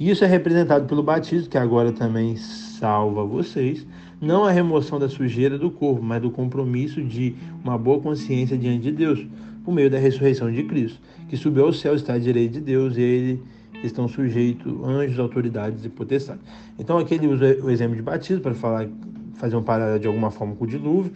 Isso 0.00 0.24
é 0.24 0.26
representado 0.26 0.86
pelo 0.86 1.02
batismo, 1.02 1.50
que 1.50 1.58
agora 1.58 1.92
também 1.92 2.34
salva 2.34 3.22
vocês, 3.22 3.86
não 4.18 4.44
a 4.44 4.50
remoção 4.50 4.98
da 4.98 5.10
sujeira 5.10 5.58
do 5.58 5.70
corpo, 5.70 6.02
mas 6.02 6.22
do 6.22 6.30
compromisso 6.30 7.02
de 7.02 7.34
uma 7.62 7.76
boa 7.76 8.00
consciência 8.00 8.56
diante 8.56 8.84
de 8.84 8.92
Deus, 8.92 9.26
por 9.62 9.74
meio 9.74 9.90
da 9.90 9.98
ressurreição 9.98 10.50
de 10.50 10.62
Cristo, 10.62 10.98
que 11.28 11.36
subiu 11.36 11.66
ao 11.66 11.72
céu, 11.74 11.94
está 11.94 12.14
à 12.14 12.18
direita 12.18 12.54
de 12.54 12.60
Deus, 12.62 12.96
e 12.96 13.02
ele 13.02 13.42
estão 13.84 14.08
sujeitos 14.08 14.72
anjos, 14.82 15.18
autoridades 15.18 15.84
e 15.84 15.90
potestades. 15.90 16.42
Então 16.78 16.96
aqui 16.96 17.16
ele 17.16 17.26
usa 17.26 17.58
o 17.62 17.68
exemplo 17.68 17.94
de 17.94 18.00
batismo 18.00 18.40
para 18.40 18.54
falar, 18.54 18.88
fazer 19.34 19.56
um 19.56 19.62
paralelo 19.62 20.00
de 20.00 20.06
alguma 20.06 20.30
forma 20.30 20.54
com 20.54 20.64
o 20.64 20.66
dilúvio. 20.66 21.12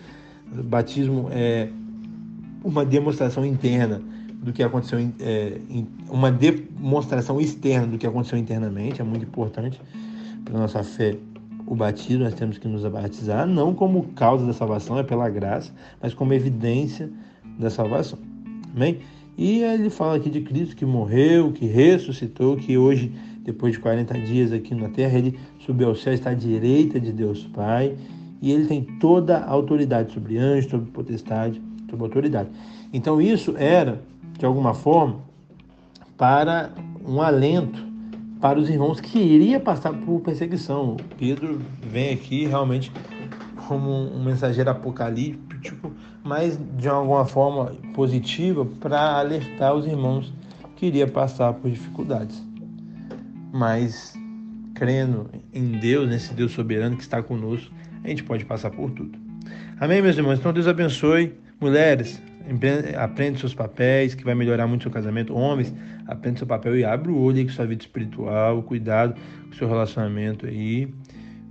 O 0.59 0.63
batismo 0.63 1.29
é 1.33 1.71
uma 2.63 2.85
demonstração 2.85 3.47
interna 3.47 4.03
do 4.45 4.53
que 4.53 4.63
aconteceu, 4.63 4.99
é, 5.21 5.59
uma 6.09 6.31
demonstração 6.31 7.41
externa 7.41 7.87
do 7.87 7.97
que 7.97 8.07
aconteceu 8.07 8.39
internamente, 8.39 9.01
é 9.01 9.05
muito 9.05 9.25
importante 9.25 9.81
para 10.45 10.59
nossa 10.59 10.83
fé. 10.83 11.17
O 11.67 11.75
batismo, 11.75 12.25
nós 12.25 12.35
temos 12.35 12.59
que 12.59 12.69
nos 12.69 12.83
batizar, 12.83 13.47
não 13.47 13.75
como 13.75 14.03
causa 14.09 14.45
da 14.47 14.53
salvação, 14.53 14.99
é 14.99 15.03
pela 15.03 15.31
graça, 15.31 15.73
mas 16.01 16.13
como 16.13 16.35
evidência 16.35 17.11
da 17.59 17.71
salvação. 17.71 18.19
Amém? 18.77 18.99
E 19.37 19.63
ele 19.63 19.89
fala 19.89 20.17
aqui 20.17 20.29
de 20.29 20.43
Cristo 20.43 20.77
que 20.77 20.85
morreu, 20.85 21.51
que 21.51 21.65
ressuscitou, 21.65 22.55
que 22.57 22.77
hoje, 22.77 23.11
depois 23.43 23.73
de 23.73 23.79
40 23.79 24.13
dias 24.21 24.53
aqui 24.53 24.75
na 24.75 24.91
terra, 24.91 25.19
ele 25.19 25.39
subiu 25.65 25.89
ao 25.89 25.97
céu, 25.97 26.13
está 26.13 26.31
à 26.31 26.35
direita 26.35 27.01
de 27.01 27.13
Deus 27.13 27.45
Pai, 27.45 27.97
e 28.43 28.53
ele 28.53 28.67
tem 28.67 28.83
toda 29.01 29.39
a 29.39 29.51
autoridade 29.51 30.13
sobre 30.13 30.37
anjos, 30.37 30.71
sobre 30.71 30.91
potestade, 30.91 31.63
sobre 31.89 32.05
autoridade. 32.05 32.51
Então 32.93 33.21
isso 33.21 33.55
era, 33.57 34.03
de 34.39 34.45
alguma 34.45 34.75
forma, 34.75 35.21
para 36.17 36.71
um 37.07 37.21
alento 37.21 37.95
para 38.41 38.59
os 38.59 38.69
irmãos 38.69 39.01
que 39.01 39.19
iria 39.19 39.59
passar 39.59 39.95
por 39.95 40.21
perseguição. 40.21 40.99
Pedro 41.19 41.63
vem 41.81 42.13
aqui 42.13 42.45
realmente 42.45 42.93
como 43.67 43.91
um 43.91 44.23
mensageiro 44.23 44.69
apocalíptico, 44.69 45.91
mas 46.23 46.59
de 46.77 46.87
alguma 46.87 47.25
forma 47.25 47.73
positiva 47.95 48.67
para 48.67 49.19
alertar 49.19 49.75
os 49.75 49.87
irmãos 49.87 50.31
que 50.77 50.85
iria 50.85 51.07
passar 51.07 51.55
por 51.55 51.71
dificuldades. 51.71 52.43
Mas 53.51 54.13
crendo 54.75 55.31
em 55.53 55.79
Deus, 55.79 56.07
nesse 56.07 56.35
Deus 56.35 56.53
soberano 56.53 56.97
que 56.97 57.03
está 57.03 57.23
conosco, 57.23 57.73
a 58.03 58.09
gente 58.09 58.25
pode 58.25 58.45
passar 58.45 58.71
por 58.71 58.91
tudo. 58.91 59.19
Amém, 59.81 60.03
meus 60.03 60.19
irmãos? 60.19 60.39
Então 60.39 60.53
Deus 60.53 60.67
abençoe. 60.67 61.33
Mulheres, 61.59 62.21
aprende 62.99 63.41
seus 63.41 63.55
papéis, 63.55 64.15
que 64.15 64.25
vai 64.25 64.35
melhorar 64.35 64.67
muito 64.67 64.83
seu 64.83 64.91
casamento. 64.91 65.35
Homens, 65.35 65.75
aprende 66.07 66.39
seu 66.39 66.47
papel 66.47 66.77
e 66.77 66.85
abre 66.85 67.11
o 67.11 67.19
olho 67.19 67.39
aí 67.39 67.45
com 67.45 67.51
sua 67.51 67.67
vida 67.67 67.83
espiritual, 67.83 68.63
cuidado 68.63 69.15
com 69.49 69.53
seu 69.53 69.69
relacionamento 69.69 70.47
aí. 70.47 70.93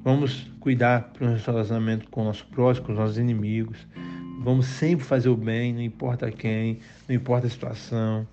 Vamos 0.03 0.51
cuidar 0.59 1.11
para 1.13 1.27
o 1.27 1.31
nosso 1.31 1.49
relacionamento 1.49 2.09
com 2.09 2.21
o 2.21 2.25
nosso 2.25 2.45
próximo, 2.47 2.87
com 2.87 2.91
os 2.93 2.99
nossos 2.99 3.17
inimigos. 3.17 3.87
Vamos 4.41 4.65
sempre 4.65 5.05
fazer 5.05 5.29
o 5.29 5.37
bem, 5.37 5.73
não 5.73 5.81
importa 5.81 6.29
quem, 6.29 6.79
não 7.07 7.15
importa 7.15 7.47
a 7.47 7.49
situação. 7.49 8.27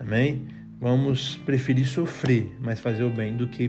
Amém? 0.00 0.46
Vamos 0.80 1.36
preferir 1.44 1.86
sofrer, 1.86 2.50
mas 2.60 2.80
fazer 2.80 3.04
o 3.04 3.10
bem, 3.10 3.36
do 3.36 3.46
que 3.46 3.68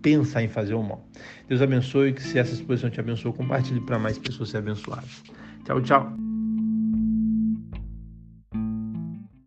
pensar 0.00 0.42
em 0.42 0.48
fazer 0.48 0.74
o 0.74 0.82
mal. 0.82 1.04
Deus 1.48 1.60
abençoe, 1.60 2.12
que 2.12 2.22
se 2.22 2.38
essa 2.38 2.54
exposição 2.54 2.88
te 2.88 3.00
abençoou, 3.00 3.34
compartilhe 3.34 3.80
para 3.80 3.98
mais 3.98 4.18
pessoas 4.18 4.50
ser 4.50 4.58
abençoadas. 4.58 5.24
Tchau, 5.64 5.82
tchau. 5.82 6.35